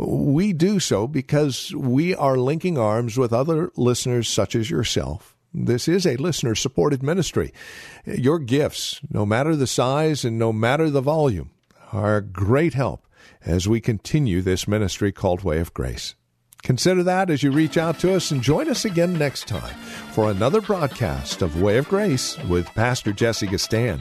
We 0.07 0.53
do 0.53 0.81
so 0.81 1.07
because 1.07 1.75
we 1.75 2.15
are 2.15 2.37
linking 2.37 2.79
arms 2.79 3.17
with 3.17 3.33
other 3.33 3.71
listeners 3.77 4.29
such 4.29 4.55
as 4.55 4.71
yourself. 4.71 5.37
This 5.55 5.87
is 5.87 6.07
a 6.07 6.17
listener 6.17 6.55
supported 6.55 7.03
ministry. 7.03 7.53
Your 8.07 8.39
gifts, 8.39 9.01
no 9.11 9.27
matter 9.27 9.55
the 9.55 9.67
size 9.67 10.25
and 10.25 10.39
no 10.39 10.53
matter 10.53 10.89
the 10.89 11.03
volume, 11.03 11.51
are 11.93 12.17
a 12.17 12.23
great 12.23 12.75
help 12.75 13.07
as 13.45 13.69
we 13.69 13.81
continue 13.81 14.41
this 14.41 14.67
ministry 14.67 15.13
called 15.13 15.43
Way 15.43 15.59
of 15.59 15.75
Grace. 15.75 16.15
Consider 16.63 17.03
that 17.03 17.29
as 17.29 17.43
you 17.43 17.51
reach 17.51 17.77
out 17.77 17.99
to 18.01 18.15
us 18.15 18.31
and 18.31 18.41
join 18.41 18.71
us 18.71 18.85
again 18.85 19.19
next 19.19 19.49
time 19.49 19.75
for 20.13 20.31
another 20.31 20.61
broadcast 20.61 21.43
of 21.43 21.61
Way 21.61 21.77
of 21.77 21.89
Grace 21.89 22.39
with 22.45 22.67
Pastor 22.69 23.13
Jesse 23.13 23.49
Gistand. 23.49 24.01